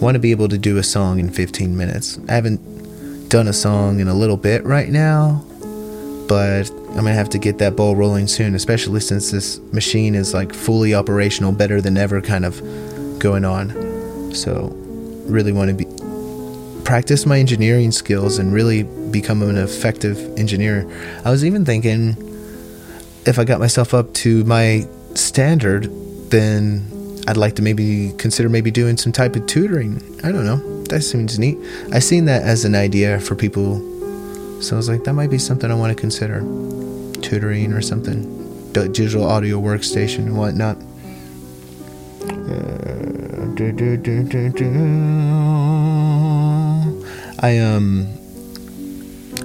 Want 0.00 0.14
to 0.14 0.18
be 0.18 0.30
able 0.30 0.48
to 0.48 0.58
do 0.58 0.78
a 0.78 0.82
song 0.82 1.18
in 1.18 1.30
15 1.30 1.76
minutes. 1.76 2.18
I 2.28 2.32
haven't 2.32 3.28
done 3.28 3.48
a 3.48 3.52
song 3.52 4.00
in 4.00 4.08
a 4.08 4.14
little 4.14 4.36
bit 4.36 4.64
right 4.64 4.88
now, 4.88 5.44
but 6.28 6.70
I'm 6.96 7.04
gonna 7.04 7.12
have 7.12 7.28
to 7.30 7.38
get 7.38 7.58
that 7.58 7.76
ball 7.76 7.94
rolling 7.94 8.26
soon, 8.26 8.54
especially 8.54 9.00
since 9.00 9.30
this 9.30 9.58
machine 9.72 10.14
is 10.14 10.32
like 10.32 10.54
fully 10.54 10.94
operational, 10.94 11.52
better 11.52 11.80
than 11.80 11.98
ever, 11.98 12.22
kind 12.22 12.44
of 12.44 12.60
going 13.18 13.44
on. 13.44 14.34
So, 14.34 14.72
really 15.26 15.52
want 15.52 15.68
to 15.68 15.74
be 15.74 15.84
practice 16.84 17.26
my 17.26 17.38
engineering 17.38 17.90
skills 17.90 18.38
and 18.38 18.52
really 18.52 18.84
become 19.10 19.42
an 19.42 19.58
effective 19.58 20.18
engineer. 20.38 20.88
I 21.24 21.30
was 21.30 21.44
even 21.44 21.64
thinking 21.64 22.16
if 23.26 23.40
I 23.40 23.44
got 23.44 23.58
myself 23.58 23.92
up 23.92 24.14
to 24.14 24.44
my 24.44 24.86
standard, 25.14 25.90
then 26.30 26.86
I'd 27.26 27.36
like 27.36 27.56
to 27.56 27.62
maybe 27.62 28.12
consider 28.18 28.48
maybe 28.48 28.70
doing 28.70 28.96
some 28.96 29.12
type 29.12 29.34
of 29.34 29.46
tutoring. 29.46 30.00
I 30.22 30.30
don't 30.30 30.44
know. 30.44 30.84
That 30.84 31.02
seems 31.02 31.38
neat. 31.38 31.58
I 31.92 31.98
seen 31.98 32.26
that 32.26 32.42
as 32.42 32.64
an 32.64 32.76
idea 32.76 33.18
for 33.18 33.34
people. 33.34 33.95
So 34.60 34.74
I 34.74 34.78
was 34.78 34.88
like, 34.88 35.04
that 35.04 35.12
might 35.12 35.30
be 35.30 35.38
something 35.38 35.70
I 35.70 35.74
want 35.74 35.96
to 35.96 36.00
consider 36.00 36.40
tutoring 37.20 37.72
or 37.72 37.82
something, 37.82 38.72
digital 38.72 39.24
audio 39.24 39.60
workstation 39.60 40.26
and 40.26 40.36
whatnot. 40.36 40.76
I 47.38 47.58
um 47.58 48.08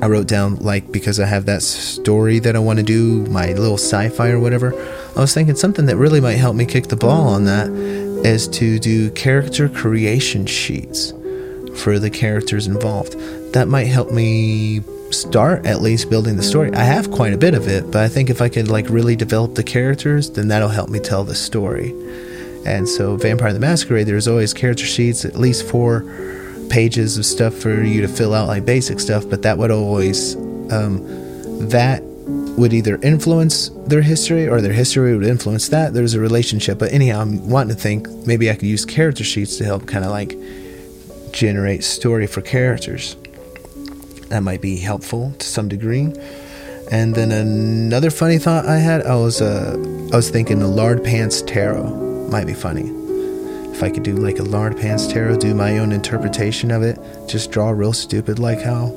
I 0.01 0.07
wrote 0.07 0.27
down 0.27 0.55
like 0.55 0.91
because 0.91 1.19
I 1.19 1.25
have 1.25 1.45
that 1.45 1.61
story 1.61 2.39
that 2.39 2.55
I 2.55 2.59
want 2.59 2.79
to 2.79 2.83
do, 2.83 3.25
my 3.27 3.53
little 3.53 3.77
sci-fi 3.77 4.29
or 4.29 4.39
whatever. 4.39 4.73
I 5.15 5.19
was 5.19 5.33
thinking 5.33 5.55
something 5.55 5.85
that 5.85 5.97
really 5.97 6.21
might 6.21 6.37
help 6.37 6.55
me 6.55 6.65
kick 6.65 6.87
the 6.87 6.95
ball 6.95 7.27
on 7.27 7.45
that 7.45 7.69
is 8.25 8.47
to 8.47 8.79
do 8.79 9.11
character 9.11 9.69
creation 9.69 10.45
sheets 10.45 11.13
for 11.75 11.99
the 11.99 12.09
characters 12.09 12.67
involved. 12.67 13.13
That 13.53 13.67
might 13.67 13.85
help 13.85 14.11
me 14.11 14.81
start 15.11 15.65
at 15.65 15.81
least 15.81 16.09
building 16.09 16.37
the 16.37 16.43
story. 16.43 16.73
I 16.73 16.83
have 16.83 17.11
quite 17.11 17.33
a 17.33 17.37
bit 17.37 17.53
of 17.53 17.67
it, 17.67 17.91
but 17.91 18.03
I 18.03 18.07
think 18.07 18.29
if 18.29 18.41
I 18.41 18.49
could 18.49 18.69
like 18.69 18.89
really 18.89 19.15
develop 19.15 19.55
the 19.55 19.63
characters, 19.63 20.29
then 20.31 20.47
that'll 20.47 20.69
help 20.69 20.89
me 20.89 20.99
tell 20.99 21.23
the 21.23 21.35
story. 21.35 21.91
And 22.65 22.87
so 22.87 23.17
Vampire 23.17 23.53
the 23.53 23.59
Masquerade, 23.59 24.07
there's 24.07 24.27
always 24.27 24.53
character 24.53 24.85
sheets, 24.85 25.25
at 25.25 25.35
least 25.35 25.67
four 25.67 26.05
pages 26.69 27.17
of 27.17 27.25
stuff 27.25 27.53
for 27.53 27.83
you 27.83 28.01
to 28.01 28.07
fill 28.07 28.33
out 28.33 28.47
like 28.47 28.65
basic 28.65 28.99
stuff, 28.99 29.29
but 29.29 29.41
that 29.41 29.57
would 29.57 29.71
always 29.71 30.35
um, 30.71 30.99
that 31.69 32.01
would 32.57 32.73
either 32.73 32.97
influence 33.01 33.69
their 33.87 34.01
history 34.01 34.47
or 34.47 34.61
their 34.61 34.73
history 34.73 35.17
would 35.17 35.25
influence 35.25 35.69
that. 35.69 35.93
There's 35.93 36.13
a 36.13 36.19
relationship. 36.19 36.79
But 36.79 36.91
anyhow, 36.93 37.21
I'm 37.21 37.49
wanting 37.49 37.75
to 37.75 37.81
think 37.81 38.09
maybe 38.27 38.49
I 38.49 38.53
could 38.53 38.67
use 38.67 38.85
character 38.85 39.23
sheets 39.23 39.57
to 39.57 39.65
help 39.65 39.87
kind 39.87 40.05
of 40.05 40.11
like 40.11 40.37
generate 41.31 41.83
story 41.83 42.27
for 42.27 42.41
characters 42.41 43.15
that 44.31 44.41
might 44.41 44.61
be 44.61 44.77
helpful 44.77 45.33
to 45.37 45.45
some 45.45 45.67
degree. 45.67 46.11
And 46.89 47.13
then 47.15 47.31
another 47.31 48.09
funny 48.09 48.37
thought 48.37 48.65
I 48.65 48.77
had, 48.77 49.03
I 49.03 49.15
was 49.15 49.41
uh, 49.41 49.75
I 50.11 50.15
was 50.15 50.29
thinking 50.29 50.61
a 50.61 50.67
lard 50.67 51.03
pants 51.03 51.41
tarot 51.41 52.27
might 52.29 52.47
be 52.47 52.53
funny. 52.53 52.89
If 53.71 53.83
I 53.83 53.89
could 53.89 54.03
do 54.03 54.15
like 54.15 54.39
a 54.39 54.43
lard 54.43 54.77
pants 54.77 55.07
tarot, 55.07 55.37
do 55.37 55.53
my 55.53 55.77
own 55.79 55.91
interpretation 55.91 56.71
of 56.71 56.81
it, 56.83 56.99
just 57.27 57.51
draw 57.51 57.69
real 57.69 57.93
stupid 57.93 58.39
like 58.39 58.61
how, 58.61 58.87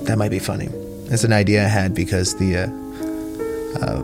that 0.00 0.16
might 0.16 0.30
be 0.30 0.38
funny. 0.38 0.68
That's 1.08 1.24
an 1.24 1.32
idea 1.32 1.64
I 1.64 1.68
had 1.68 1.94
because 1.94 2.36
the 2.36 2.56
uh, 2.56 3.84
uh, 3.84 4.02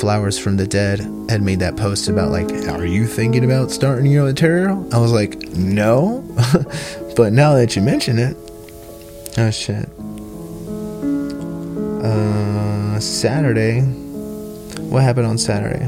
Flowers 0.00 0.38
from 0.38 0.56
the 0.56 0.66
Dead 0.66 1.00
had 1.28 1.42
made 1.42 1.60
that 1.60 1.76
post 1.76 2.08
about 2.08 2.30
like, 2.30 2.48
are 2.68 2.86
you 2.86 3.06
thinking 3.06 3.44
about 3.44 3.70
starting 3.70 4.10
your 4.10 4.26
own 4.26 4.34
tarot? 4.34 4.88
I 4.92 4.98
was 4.98 5.12
like, 5.12 5.48
no, 5.50 6.24
but 7.16 7.32
now 7.32 7.54
that 7.54 7.76
you 7.76 7.82
mention 7.82 8.18
it, 8.18 8.36
oh 9.38 9.50
shit. 9.50 9.88
Saturday. 13.02 13.80
What 13.80 15.02
happened 15.02 15.26
on 15.26 15.36
Saturday? 15.36 15.84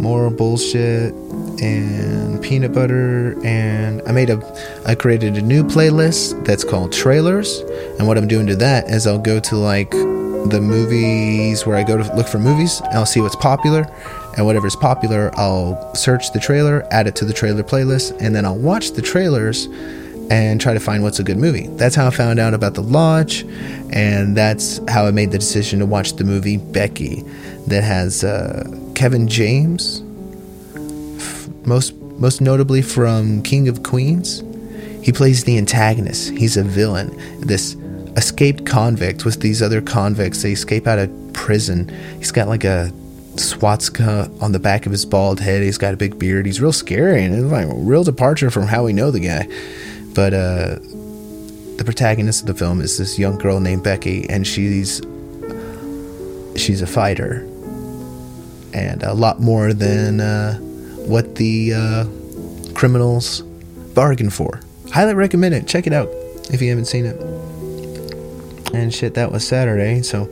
More 0.00 0.30
bullshit 0.30 1.12
and 1.60 2.40
peanut 2.42 2.72
butter 2.72 3.34
and 3.44 4.02
I 4.06 4.12
made 4.12 4.30
a 4.30 4.40
I 4.86 4.94
created 4.94 5.36
a 5.36 5.42
new 5.42 5.64
playlist 5.64 6.44
that's 6.44 6.64
called 6.64 6.92
trailers 6.92 7.60
and 7.98 8.06
what 8.06 8.18
I'm 8.18 8.28
doing 8.28 8.46
to 8.48 8.56
that 8.56 8.90
is 8.90 9.06
I'll 9.06 9.18
go 9.18 9.40
to 9.40 9.56
like 9.56 9.90
the 9.90 10.60
movies 10.62 11.66
where 11.66 11.76
I 11.76 11.82
go 11.82 11.96
to 11.96 12.14
look 12.14 12.28
for 12.28 12.38
movies 12.38 12.82
I'll 12.92 13.06
see 13.06 13.20
what's 13.20 13.36
popular 13.36 13.90
and 14.36 14.44
whatever's 14.44 14.76
popular 14.76 15.30
I'll 15.36 15.94
search 15.94 16.32
the 16.32 16.40
trailer 16.40 16.86
add 16.92 17.06
it 17.06 17.16
to 17.16 17.24
the 17.24 17.32
trailer 17.32 17.62
playlist 17.62 18.16
and 18.20 18.34
then 18.34 18.44
I'll 18.44 18.58
watch 18.58 18.92
the 18.92 19.02
trailers 19.02 19.66
and 20.30 20.60
try 20.60 20.74
to 20.74 20.80
find 20.80 21.02
what's 21.02 21.18
a 21.18 21.24
good 21.24 21.36
movie. 21.36 21.66
That's 21.68 21.94
how 21.94 22.06
I 22.06 22.10
found 22.10 22.38
out 22.38 22.54
about 22.54 22.74
The 22.74 22.82
Lodge, 22.82 23.42
and 23.90 24.36
that's 24.36 24.80
how 24.88 25.06
I 25.06 25.10
made 25.10 25.30
the 25.30 25.38
decision 25.38 25.78
to 25.80 25.86
watch 25.86 26.14
the 26.14 26.24
movie 26.24 26.56
Becky, 26.56 27.22
that 27.66 27.82
has 27.82 28.24
uh, 28.24 28.64
Kevin 28.94 29.28
James, 29.28 30.02
f- 31.20 31.48
most 31.66 31.94
most 32.18 32.40
notably 32.40 32.82
from 32.82 33.42
King 33.42 33.68
of 33.68 33.82
Queens. 33.82 34.42
He 35.02 35.12
plays 35.12 35.44
the 35.44 35.58
antagonist. 35.58 36.30
He's 36.30 36.56
a 36.56 36.64
villain. 36.64 37.14
This 37.40 37.76
escaped 38.16 38.64
convict 38.64 39.24
with 39.24 39.40
these 39.40 39.62
other 39.62 39.80
convicts. 39.80 40.42
They 40.42 40.52
escape 40.52 40.86
out 40.86 40.98
of 40.98 41.32
prison. 41.32 41.88
He's 42.18 42.32
got 42.32 42.48
like 42.48 42.64
a 42.64 42.90
swastika 43.36 44.30
on 44.40 44.52
the 44.52 44.58
back 44.58 44.86
of 44.86 44.92
his 44.92 45.04
bald 45.04 45.40
head. 45.40 45.62
He's 45.62 45.78
got 45.78 45.94
a 45.94 45.96
big 45.96 46.18
beard. 46.18 46.46
He's 46.46 46.60
real 46.60 46.72
scary 46.72 47.22
and 47.22 47.34
it's 47.34 47.52
like 47.52 47.66
a 47.66 47.74
real 47.74 48.02
departure 48.02 48.50
from 48.50 48.66
how 48.66 48.84
we 48.84 48.92
know 48.92 49.10
the 49.10 49.20
guy. 49.20 49.46
But 50.16 50.32
uh, 50.32 50.76
the 51.76 51.82
protagonist 51.84 52.40
of 52.40 52.46
the 52.46 52.54
film 52.54 52.80
is 52.80 52.96
this 52.96 53.18
young 53.18 53.36
girl 53.36 53.60
named 53.60 53.84
Becky, 53.84 54.26
and 54.30 54.46
she's 54.46 55.02
she's 56.56 56.80
a 56.80 56.86
fighter, 56.86 57.46
and 58.72 59.02
a 59.02 59.12
lot 59.12 59.40
more 59.40 59.74
than 59.74 60.22
uh, 60.22 60.56
what 61.06 61.34
the 61.34 61.74
uh, 61.74 62.04
criminals 62.72 63.42
bargain 63.94 64.30
for. 64.30 64.60
Highly 64.90 65.12
recommend 65.12 65.54
it. 65.54 65.68
Check 65.68 65.86
it 65.86 65.92
out 65.92 66.08
if 66.50 66.62
you 66.62 66.70
haven't 66.70 66.86
seen 66.86 67.04
it. 67.04 67.20
And 68.72 68.94
shit, 68.94 69.12
that 69.14 69.30
was 69.32 69.46
Saturday. 69.46 70.00
So 70.00 70.24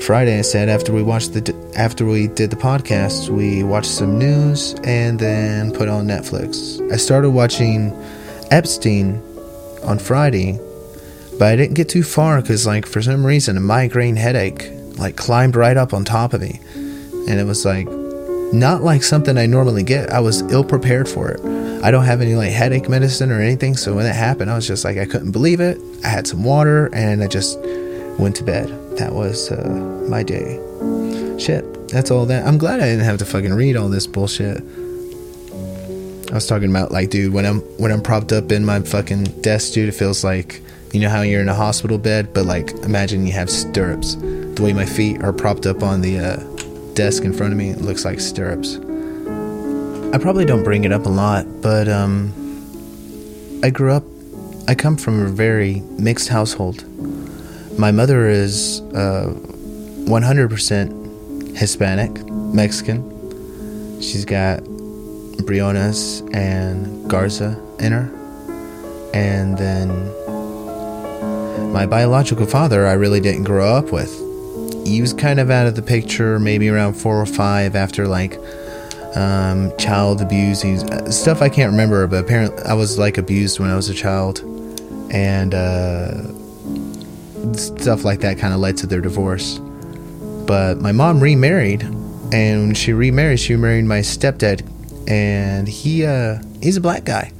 Friday, 0.00 0.38
I 0.38 0.42
said 0.42 0.70
after 0.70 0.94
we 0.94 1.02
watched 1.02 1.34
the 1.34 1.54
after 1.76 2.06
we 2.06 2.28
did 2.28 2.48
the 2.48 2.56
podcast, 2.56 3.28
we 3.28 3.64
watched 3.64 3.90
some 3.90 4.18
news 4.18 4.74
and 4.84 5.18
then 5.18 5.72
put 5.72 5.90
on 5.90 6.06
Netflix. 6.06 6.80
I 6.90 6.96
started 6.96 7.30
watching 7.30 7.90
Epstein 8.50 9.22
on 9.84 9.98
Friday, 9.98 10.58
but 11.38 11.48
I 11.48 11.56
didn't 11.56 11.74
get 11.74 11.88
too 11.88 12.02
far 12.02 12.40
because, 12.40 12.66
like, 12.66 12.86
for 12.86 13.00
some 13.02 13.24
reason, 13.24 13.56
a 13.56 13.60
migraine 13.60 14.16
headache 14.16 14.70
like 14.98 15.16
climbed 15.16 15.56
right 15.56 15.76
up 15.76 15.94
on 15.94 16.04
top 16.04 16.34
of 16.34 16.40
me, 16.40 16.60
and 16.74 17.40
it 17.40 17.44
was 17.44 17.64
like 17.64 17.88
not 18.52 18.82
like 18.82 19.02
something 19.02 19.38
I 19.38 19.46
normally 19.46 19.82
get. 19.82 20.10
I 20.10 20.20
was 20.20 20.42
ill 20.52 20.64
prepared 20.64 21.08
for 21.08 21.30
it. 21.30 21.40
I 21.82 21.90
don't 21.90 22.04
have 22.04 22.20
any 22.20 22.34
like 22.34 22.50
headache 22.50 22.88
medicine 22.88 23.30
or 23.32 23.40
anything, 23.40 23.76
so 23.76 23.94
when 23.94 24.06
it 24.06 24.14
happened, 24.14 24.50
I 24.50 24.56
was 24.56 24.66
just 24.66 24.84
like 24.84 24.98
I 24.98 25.06
couldn't 25.06 25.32
believe 25.32 25.60
it. 25.60 25.78
I 26.04 26.08
had 26.08 26.26
some 26.26 26.44
water 26.44 26.90
and 26.94 27.22
I 27.22 27.26
just 27.26 27.58
went 28.18 28.36
to 28.36 28.44
bed. 28.44 28.68
That 28.98 29.14
was 29.14 29.50
uh, 29.50 30.06
my 30.08 30.22
day. 30.22 30.60
Shit, 31.38 31.88
that's 31.88 32.10
all 32.10 32.26
that. 32.26 32.46
I'm 32.46 32.58
glad 32.58 32.80
I 32.80 32.84
didn't 32.84 33.06
have 33.06 33.18
to 33.18 33.24
fucking 33.24 33.54
read 33.54 33.76
all 33.76 33.88
this 33.88 34.06
bullshit. 34.06 34.62
I 36.30 36.34
was 36.34 36.46
talking 36.46 36.70
about 36.70 36.92
like, 36.92 37.10
dude, 37.10 37.32
when 37.32 37.44
I'm 37.44 37.58
when 37.78 37.90
I'm 37.90 38.00
propped 38.00 38.32
up 38.32 38.52
in 38.52 38.64
my 38.64 38.78
fucking 38.80 39.24
desk, 39.40 39.72
dude, 39.72 39.88
it 39.88 39.92
feels 39.92 40.22
like 40.22 40.62
you 40.92 41.00
know 41.00 41.08
how 41.08 41.22
you're 41.22 41.40
in 41.40 41.48
a 41.48 41.54
hospital 41.54 41.98
bed, 41.98 42.32
but 42.32 42.46
like 42.46 42.70
imagine 42.84 43.26
you 43.26 43.32
have 43.32 43.50
stirrups. 43.50 44.14
The 44.14 44.62
way 44.62 44.72
my 44.72 44.86
feet 44.86 45.20
are 45.22 45.32
propped 45.32 45.66
up 45.66 45.82
on 45.82 46.02
the 46.02 46.20
uh, 46.20 46.36
desk 46.94 47.24
in 47.24 47.32
front 47.32 47.52
of 47.52 47.58
me, 47.58 47.70
it 47.70 47.80
looks 47.80 48.04
like 48.04 48.20
stirrups. 48.20 48.76
I 50.14 50.18
probably 50.18 50.44
don't 50.44 50.62
bring 50.62 50.84
it 50.84 50.92
up 50.92 51.06
a 51.06 51.08
lot, 51.08 51.46
but 51.62 51.88
um, 51.88 52.32
I 53.64 53.70
grew 53.70 53.92
up. 53.92 54.04
I 54.68 54.76
come 54.76 54.96
from 54.96 55.22
a 55.22 55.28
very 55.28 55.80
mixed 55.98 56.28
household. 56.28 56.84
My 57.76 57.90
mother 57.90 58.28
is 58.28 58.82
uh, 58.94 59.34
100% 59.34 61.56
Hispanic, 61.56 62.24
Mexican. 62.28 64.00
She's 64.00 64.24
got 64.24 64.62
Briones 65.42 66.20
and 66.32 67.08
Garza 67.08 67.60
in 67.78 67.92
her. 67.92 68.10
And 69.12 69.58
then 69.58 69.90
my 71.72 71.86
biological 71.86 72.46
father, 72.46 72.86
I 72.86 72.92
really 72.92 73.20
didn't 73.20 73.44
grow 73.44 73.74
up 73.74 73.92
with. 73.92 74.12
He 74.86 75.00
was 75.00 75.12
kind 75.12 75.40
of 75.40 75.50
out 75.50 75.66
of 75.66 75.76
the 75.76 75.82
picture 75.82 76.38
maybe 76.38 76.68
around 76.68 76.94
four 76.94 77.20
or 77.20 77.26
five 77.26 77.76
after 77.76 78.08
like 78.08 78.38
um, 79.16 79.76
child 79.78 80.20
abuse, 80.20 80.62
he's, 80.62 80.84
stuff 81.14 81.42
I 81.42 81.48
can't 81.48 81.70
remember, 81.70 82.06
but 82.06 82.24
apparently 82.24 82.62
I 82.64 82.74
was 82.74 82.98
like 82.98 83.18
abused 83.18 83.58
when 83.58 83.70
I 83.70 83.76
was 83.76 83.88
a 83.88 83.94
child. 83.94 84.40
And 85.12 85.54
uh, 85.54 86.22
stuff 87.54 88.04
like 88.04 88.20
that 88.20 88.38
kind 88.38 88.54
of 88.54 88.60
led 88.60 88.76
to 88.78 88.86
their 88.86 89.00
divorce. 89.00 89.58
But 90.46 90.80
my 90.80 90.92
mom 90.92 91.20
remarried, 91.20 91.82
and 91.82 92.66
when 92.66 92.74
she 92.74 92.92
remarried, 92.92 93.40
she 93.40 93.56
married 93.56 93.84
my 93.84 94.00
stepdad, 94.00 94.62
and 95.10 95.68
he 95.68 96.06
uh, 96.06 96.38
he's 96.62 96.76
a 96.76 96.80
black 96.80 97.04
guy, 97.04 97.32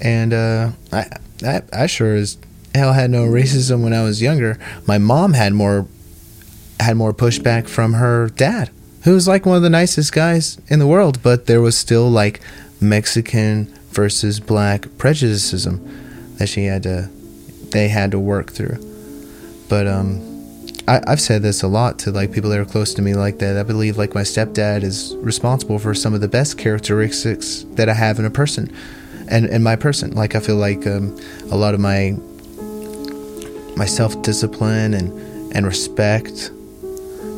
and 0.00 0.32
uh, 0.32 0.70
I, 0.92 1.06
I 1.44 1.62
I 1.72 1.86
sure 1.86 2.14
as 2.14 2.38
hell 2.74 2.92
had 2.92 3.10
no 3.10 3.24
racism 3.26 3.82
when 3.82 3.92
I 3.92 4.04
was 4.04 4.22
younger. 4.22 4.56
My 4.86 4.98
mom 4.98 5.34
had 5.34 5.52
more 5.52 5.86
had 6.80 6.96
more 6.96 7.12
pushback 7.12 7.68
from 7.68 7.94
her 7.94 8.28
dad, 8.28 8.70
who 9.02 9.14
was 9.14 9.26
like 9.26 9.44
one 9.44 9.56
of 9.56 9.62
the 9.62 9.70
nicest 9.70 10.12
guys 10.12 10.58
in 10.68 10.78
the 10.78 10.86
world, 10.86 11.22
but 11.22 11.46
there 11.46 11.60
was 11.60 11.76
still 11.76 12.08
like 12.08 12.40
Mexican 12.80 13.66
versus 13.90 14.40
black 14.40 14.86
prejudicism 14.96 16.36
that 16.38 16.46
she 16.46 16.64
had 16.64 16.84
to 16.84 17.10
they 17.72 17.88
had 17.88 18.12
to 18.12 18.18
work 18.18 18.52
through. 18.52 18.78
But 19.68 19.88
um 19.88 20.31
I, 20.88 21.00
I've 21.06 21.20
said 21.20 21.42
this 21.42 21.62
a 21.62 21.68
lot 21.68 21.98
to 22.00 22.10
like 22.10 22.32
people 22.32 22.50
that 22.50 22.58
are 22.58 22.64
close 22.64 22.94
to 22.94 23.02
me 23.02 23.14
like 23.14 23.38
that. 23.38 23.56
I 23.56 23.62
believe 23.62 23.96
like 23.96 24.14
my 24.14 24.22
stepdad 24.22 24.82
is 24.82 25.14
responsible 25.18 25.78
for 25.78 25.94
some 25.94 26.14
of 26.14 26.20
the 26.20 26.28
best 26.28 26.58
characteristics 26.58 27.64
that 27.72 27.88
I 27.88 27.94
have 27.94 28.18
in 28.18 28.24
a 28.24 28.30
person 28.30 28.74
and 29.28 29.46
in 29.46 29.62
my 29.62 29.76
person. 29.76 30.12
Like 30.12 30.34
I 30.34 30.40
feel 30.40 30.56
like 30.56 30.86
um, 30.86 31.18
a 31.50 31.56
lot 31.56 31.74
of 31.74 31.80
my 31.80 32.16
my 33.76 33.86
self 33.86 34.20
discipline 34.22 34.94
and 34.94 35.12
and 35.54 35.66
respect 35.66 36.50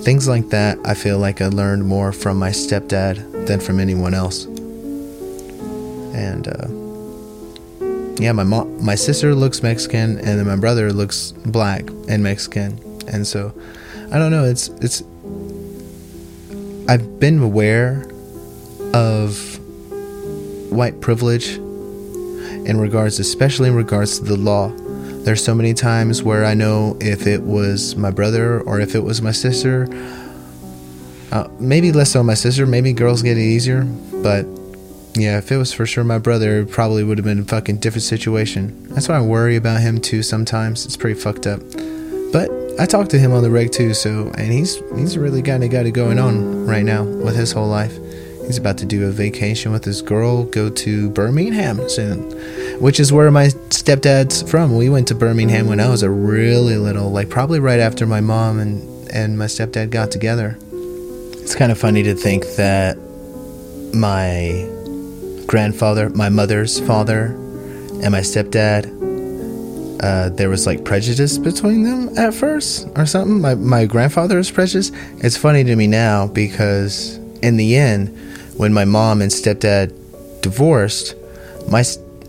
things 0.04 0.28
like 0.28 0.50
that. 0.50 0.78
I 0.84 0.94
feel 0.94 1.18
like 1.18 1.40
I 1.40 1.46
learned 1.46 1.86
more 1.86 2.12
from 2.12 2.38
my 2.38 2.50
stepdad 2.50 3.46
than 3.46 3.58
from 3.58 3.80
anyone 3.80 4.12
else. 4.12 4.44
And 6.14 6.46
uh, 6.46 6.68
yeah, 8.22 8.32
my 8.32 8.44
mom, 8.44 8.84
my 8.84 8.94
sister 8.94 9.34
looks 9.34 9.62
Mexican, 9.62 10.18
and 10.18 10.38
then 10.38 10.46
my 10.46 10.56
brother 10.56 10.92
looks 10.92 11.32
black 11.46 11.88
and 12.08 12.22
Mexican, 12.22 12.78
and 13.08 13.26
so 13.26 13.54
I 14.12 14.18
don't 14.18 14.30
know. 14.30 14.44
It's 14.44 14.68
it's. 14.80 15.02
I've 16.88 17.18
been 17.18 17.42
aware 17.42 18.06
of 18.92 19.58
white 20.70 21.00
privilege 21.00 21.54
in 21.54 22.78
regards, 22.78 23.18
especially 23.18 23.68
in 23.68 23.74
regards 23.74 24.18
to 24.18 24.24
the 24.24 24.36
law. 24.36 24.68
There's 25.24 25.42
so 25.42 25.54
many 25.54 25.72
times 25.72 26.22
where 26.22 26.44
I 26.44 26.54
know 26.54 26.98
if 27.00 27.26
it 27.26 27.42
was 27.42 27.96
my 27.96 28.10
brother 28.10 28.60
or 28.60 28.80
if 28.80 28.94
it 28.94 29.00
was 29.00 29.22
my 29.22 29.32
sister. 29.32 29.88
Uh, 31.32 31.48
maybe 31.58 31.92
less 31.92 32.12
so 32.12 32.22
my 32.22 32.34
sister. 32.34 32.66
Maybe 32.66 32.92
girls 32.92 33.22
get 33.22 33.38
it 33.38 33.42
easier, 33.42 33.84
but 34.22 34.46
yeah, 35.14 35.38
if 35.38 35.50
it 35.50 35.56
was 35.56 35.72
for 35.72 35.86
sure 35.86 36.04
my 36.04 36.18
brother, 36.18 36.60
it 36.60 36.70
probably 36.70 37.04
would 37.04 37.18
have 37.18 37.24
been 37.24 37.40
a 37.40 37.44
fucking 37.44 37.78
different 37.78 38.02
situation. 38.02 38.88
That's 38.88 39.08
why 39.08 39.16
I 39.16 39.20
worry 39.20 39.56
about 39.56 39.80
him 39.80 40.00
too. 40.00 40.22
Sometimes 40.22 40.84
it's 40.84 40.96
pretty 40.96 41.18
fucked 41.18 41.46
up. 41.46 41.60
I 42.78 42.86
talked 42.86 43.10
to 43.12 43.18
him 43.18 43.32
on 43.32 43.42
the 43.42 43.50
reg 43.50 43.70
too, 43.70 43.94
so 43.94 44.32
and 44.36 44.52
he's 44.52 44.82
he's 44.96 45.16
really 45.16 45.42
kind 45.42 45.62
of 45.62 45.70
got 45.70 45.86
it 45.86 45.92
going 45.92 46.18
on 46.18 46.66
right 46.66 46.84
now 46.84 47.04
with 47.04 47.36
his 47.36 47.52
whole 47.52 47.68
life. 47.68 47.96
He's 48.46 48.58
about 48.58 48.78
to 48.78 48.86
do 48.86 49.06
a 49.06 49.10
vacation 49.10 49.72
with 49.72 49.84
his 49.84 50.02
girl, 50.02 50.44
go 50.44 50.68
to 50.68 51.10
Birmingham 51.10 51.88
soon, 51.88 52.20
which 52.80 53.00
is 53.00 53.12
where 53.12 53.30
my 53.30 53.46
stepdad's 53.46 54.42
from. 54.50 54.76
We 54.76 54.90
went 54.90 55.08
to 55.08 55.14
Birmingham 55.14 55.66
when 55.68 55.80
I 55.80 55.88
was 55.88 56.02
a 56.02 56.10
really 56.10 56.76
little, 56.76 57.10
like 57.10 57.30
probably 57.30 57.60
right 57.60 57.80
after 57.80 58.06
my 58.06 58.20
mom 58.20 58.58
and 58.58 59.08
and 59.10 59.38
my 59.38 59.46
stepdad 59.46 59.90
got 59.90 60.10
together. 60.10 60.58
It's 60.72 61.54
kind 61.54 61.70
of 61.70 61.78
funny 61.78 62.02
to 62.02 62.14
think 62.14 62.44
that 62.56 62.98
my 63.94 64.68
grandfather, 65.46 66.10
my 66.10 66.28
mother's 66.28 66.80
father, 66.80 67.26
and 67.26 68.10
my 68.10 68.20
stepdad 68.20 69.03
uh, 70.04 70.28
there 70.28 70.50
was 70.50 70.66
like 70.66 70.84
prejudice 70.84 71.38
between 71.38 71.82
them 71.82 72.18
at 72.18 72.34
first 72.34 72.86
or 72.94 73.06
something. 73.06 73.40
My 73.40 73.54
my 73.54 73.86
grandfather 73.86 74.36
was 74.36 74.50
prejudiced. 74.50 74.92
It's 75.24 75.38
funny 75.38 75.64
to 75.64 75.74
me 75.76 75.86
now 75.86 76.26
because 76.26 77.16
in 77.40 77.56
the 77.56 77.74
end, 77.74 78.08
when 78.58 78.74
my 78.74 78.84
mom 78.84 79.22
and 79.22 79.32
stepdad 79.32 79.94
divorced, 80.42 81.14
my 81.70 81.82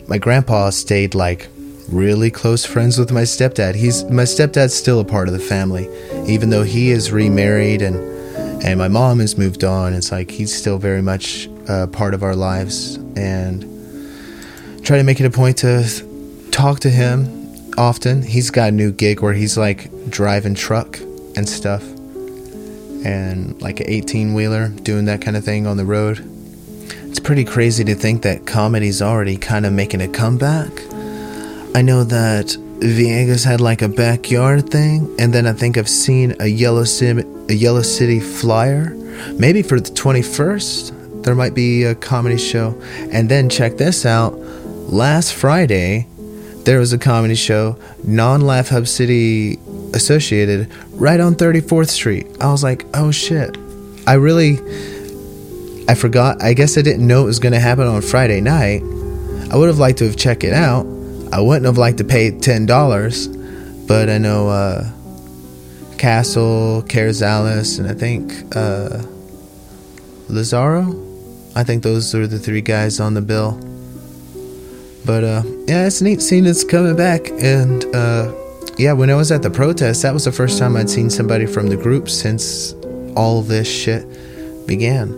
my 0.07 0.17
grandpa 0.17 0.69
stayed 0.69 1.15
like 1.15 1.49
really 1.89 2.31
close 2.31 2.63
friends 2.65 2.97
with 2.97 3.11
my 3.11 3.23
stepdad. 3.23 3.75
He's 3.75 4.05
my 4.05 4.23
stepdad's 4.23 4.73
still 4.73 5.01
a 5.01 5.05
part 5.05 5.27
of 5.27 5.33
the 5.33 5.45
family, 5.55 5.89
even 6.29 6.51
though 6.51 6.63
he 6.63 6.91
is 6.91 7.11
remarried 7.11 7.81
and 7.81 7.97
and 8.63 8.79
my 8.79 8.87
mom 8.87 9.19
has 9.19 9.37
moved 9.37 9.65
on. 9.65 9.93
It's 9.93 10.13
like 10.13 10.31
he's 10.31 10.55
still 10.55 10.77
very 10.77 11.01
much 11.01 11.49
uh, 11.67 11.87
part 11.87 12.13
of 12.13 12.23
our 12.23 12.37
lives 12.37 12.95
and 13.17 13.63
try 14.85 14.95
to 14.95 15.03
make 15.03 15.19
it 15.19 15.25
a 15.25 15.29
point 15.29 15.57
to 15.57 15.83
talk 16.51 16.79
to 16.79 16.89
him 16.89 17.44
often. 17.77 18.21
He's 18.21 18.51
got 18.51 18.69
a 18.69 18.71
new 18.71 18.91
gig 18.91 19.21
where 19.21 19.33
he's 19.33 19.57
like 19.57 20.09
driving 20.09 20.55
truck 20.55 20.99
and 21.35 21.47
stuff 21.47 21.83
and 23.05 23.61
like 23.61 23.79
an 23.79 23.87
18 23.87 24.33
wheeler 24.33 24.69
doing 24.69 25.05
that 25.05 25.21
kind 25.21 25.37
of 25.37 25.43
thing 25.43 25.67
on 25.67 25.77
the 25.77 25.85
road. 25.85 26.19
It's 27.03 27.19
pretty 27.19 27.45
crazy 27.45 27.83
to 27.85 27.95
think 27.95 28.23
that 28.23 28.45
comedy's 28.45 29.01
already 29.01 29.37
kind 29.37 29.65
of 29.65 29.73
making 29.73 30.01
a 30.01 30.07
comeback. 30.07 30.71
I 31.75 31.81
know 31.81 32.03
that 32.03 32.57
Viegas 32.79 33.45
had 33.45 33.61
like 33.61 33.81
a 33.81 33.87
backyard 33.87 34.69
thing, 34.69 35.13
and 35.19 35.33
then 35.33 35.47
I 35.47 35.53
think 35.53 35.77
I've 35.77 35.89
seen 35.89 36.35
a 36.39 36.47
Yellow 36.47 36.83
City, 36.83 37.23
a 37.49 37.53
Yellow 37.53 37.83
City 37.83 38.19
flyer, 38.19 38.89
maybe 39.37 39.61
for 39.61 39.79
the 39.79 39.89
21st. 39.89 41.23
There 41.23 41.35
might 41.35 41.53
be 41.53 41.83
a 41.83 41.95
comedy 41.95 42.37
show, 42.37 42.79
and 43.11 43.29
then 43.29 43.49
check 43.49 43.77
this 43.77 44.05
out. 44.05 44.37
Last 44.37 45.33
Friday, 45.33 46.07
there 46.65 46.79
was 46.79 46.93
a 46.93 46.97
comedy 46.97 47.35
show, 47.35 47.77
non-Laugh 48.03 48.69
Hub 48.69 48.87
City 48.87 49.59
associated, 49.93 50.71
right 50.91 51.19
on 51.19 51.35
34th 51.35 51.89
Street. 51.89 52.27
I 52.41 52.51
was 52.51 52.63
like, 52.63 52.85
oh 52.93 53.11
shit. 53.11 53.57
I 54.07 54.13
really, 54.13 54.57
I 55.87 55.95
forgot. 55.95 56.41
I 56.41 56.53
guess 56.53 56.77
I 56.77 56.81
didn't 56.81 57.05
know 57.05 57.23
it 57.23 57.27
was 57.27 57.39
going 57.39 57.53
to 57.53 57.59
happen 57.59 57.87
on 57.87 58.01
Friday 58.01 58.41
night. 58.41 58.81
I 59.51 59.57
would 59.57 59.67
have 59.67 59.77
liked 59.77 59.99
to 59.99 60.05
have 60.05 60.17
checked 60.17 60.43
it 60.43 60.53
out. 60.53 60.85
I 61.31 61.39
wouldn't 61.41 61.65
have 61.65 61.77
liked 61.77 61.99
to 61.99 62.03
pay 62.03 62.31
ten 62.31 62.65
dollars, 62.65 63.27
but 63.27 64.09
I 64.09 64.17
know 64.17 64.49
uh, 64.49 64.89
Castle, 65.97 66.83
Carrizales, 66.87 67.79
and 67.79 67.87
I 67.87 67.93
think 67.93 68.55
uh, 68.55 69.03
Lazaro. 70.29 71.01
I 71.55 71.63
think 71.63 71.83
those 71.83 72.13
are 72.13 72.27
the 72.27 72.39
three 72.39 72.61
guys 72.61 72.99
on 72.99 73.13
the 73.13 73.21
bill. 73.21 73.59
But 75.05 75.23
uh, 75.23 75.43
yeah, 75.67 75.87
it's 75.87 76.01
neat 76.01 76.21
seeing 76.21 76.45
it's 76.45 76.63
coming 76.63 76.95
back. 76.95 77.29
And 77.41 77.85
uh, 77.95 78.33
yeah, 78.77 78.93
when 78.93 79.09
I 79.09 79.15
was 79.15 79.31
at 79.31 79.41
the 79.41 79.49
protest, 79.49 80.03
that 80.03 80.13
was 80.13 80.25
the 80.25 80.31
first 80.31 80.59
time 80.59 80.75
I'd 80.75 80.89
seen 80.89 81.09
somebody 81.09 81.45
from 81.45 81.67
the 81.67 81.77
group 81.77 82.09
since 82.09 82.73
all 83.15 83.41
this 83.41 83.67
shit 83.67 84.05
began. 84.67 85.09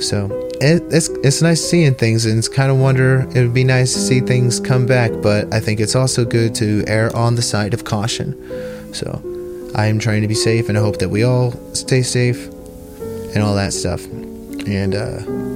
So 0.00 0.26
it, 0.60 0.82
it's 0.90 1.08
it's 1.08 1.42
nice 1.42 1.62
seeing 1.62 1.94
things, 1.94 2.26
and 2.26 2.38
it's 2.38 2.48
kind 2.48 2.70
of 2.70 2.78
wonder 2.78 3.20
it 3.34 3.42
would 3.42 3.54
be 3.54 3.64
nice 3.64 3.94
to 3.94 3.98
see 3.98 4.20
things 4.20 4.60
come 4.60 4.86
back. 4.86 5.10
But 5.22 5.52
I 5.52 5.60
think 5.60 5.80
it's 5.80 5.96
also 5.96 6.24
good 6.24 6.54
to 6.56 6.84
err 6.86 7.14
on 7.16 7.34
the 7.34 7.42
side 7.42 7.74
of 7.74 7.84
caution. 7.84 8.34
So 8.94 9.20
I 9.74 9.86
am 9.86 9.98
trying 9.98 10.22
to 10.22 10.28
be 10.28 10.34
safe, 10.34 10.68
and 10.68 10.78
I 10.78 10.80
hope 10.80 10.98
that 10.98 11.08
we 11.08 11.24
all 11.24 11.52
stay 11.74 12.02
safe 12.02 12.46
and 13.34 13.42
all 13.42 13.54
that 13.56 13.72
stuff. 13.72 14.04
And 14.66 14.94
uh, 14.94 15.53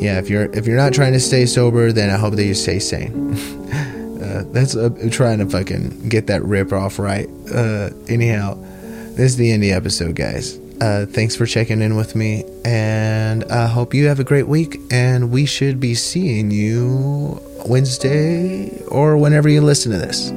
yeah, 0.00 0.18
if 0.18 0.28
you're 0.28 0.44
if 0.52 0.66
you're 0.66 0.76
not 0.76 0.92
trying 0.92 1.12
to 1.14 1.20
stay 1.20 1.46
sober, 1.46 1.92
then 1.92 2.10
I 2.10 2.16
hope 2.16 2.34
that 2.34 2.44
you 2.44 2.54
stay 2.54 2.78
sane. 2.78 3.34
uh, 4.22 4.44
that's 4.52 4.76
uh, 4.76 4.90
trying 5.10 5.38
to 5.38 5.46
fucking 5.46 6.08
get 6.08 6.26
that 6.26 6.44
rip 6.44 6.72
off 6.72 6.98
right. 6.98 7.28
Uh, 7.52 7.90
anyhow, 8.08 8.54
this 9.14 9.32
is 9.32 9.36
the 9.36 9.50
end 9.50 9.62
of 9.62 9.68
the 9.68 9.72
episode, 9.72 10.14
guys. 10.14 10.58
Uh, 10.80 11.06
thanks 11.08 11.34
for 11.34 11.46
checking 11.46 11.80
in 11.80 11.96
with 11.96 12.14
me, 12.14 12.44
and 12.64 13.44
I 13.44 13.66
hope 13.66 13.94
you 13.94 14.06
have 14.08 14.20
a 14.20 14.24
great 14.24 14.46
week. 14.46 14.78
And 14.90 15.30
we 15.30 15.46
should 15.46 15.80
be 15.80 15.94
seeing 15.94 16.50
you 16.50 17.40
Wednesday 17.64 18.78
or 18.88 19.16
whenever 19.16 19.48
you 19.48 19.62
listen 19.62 19.92
to 19.92 19.98
this. 19.98 20.30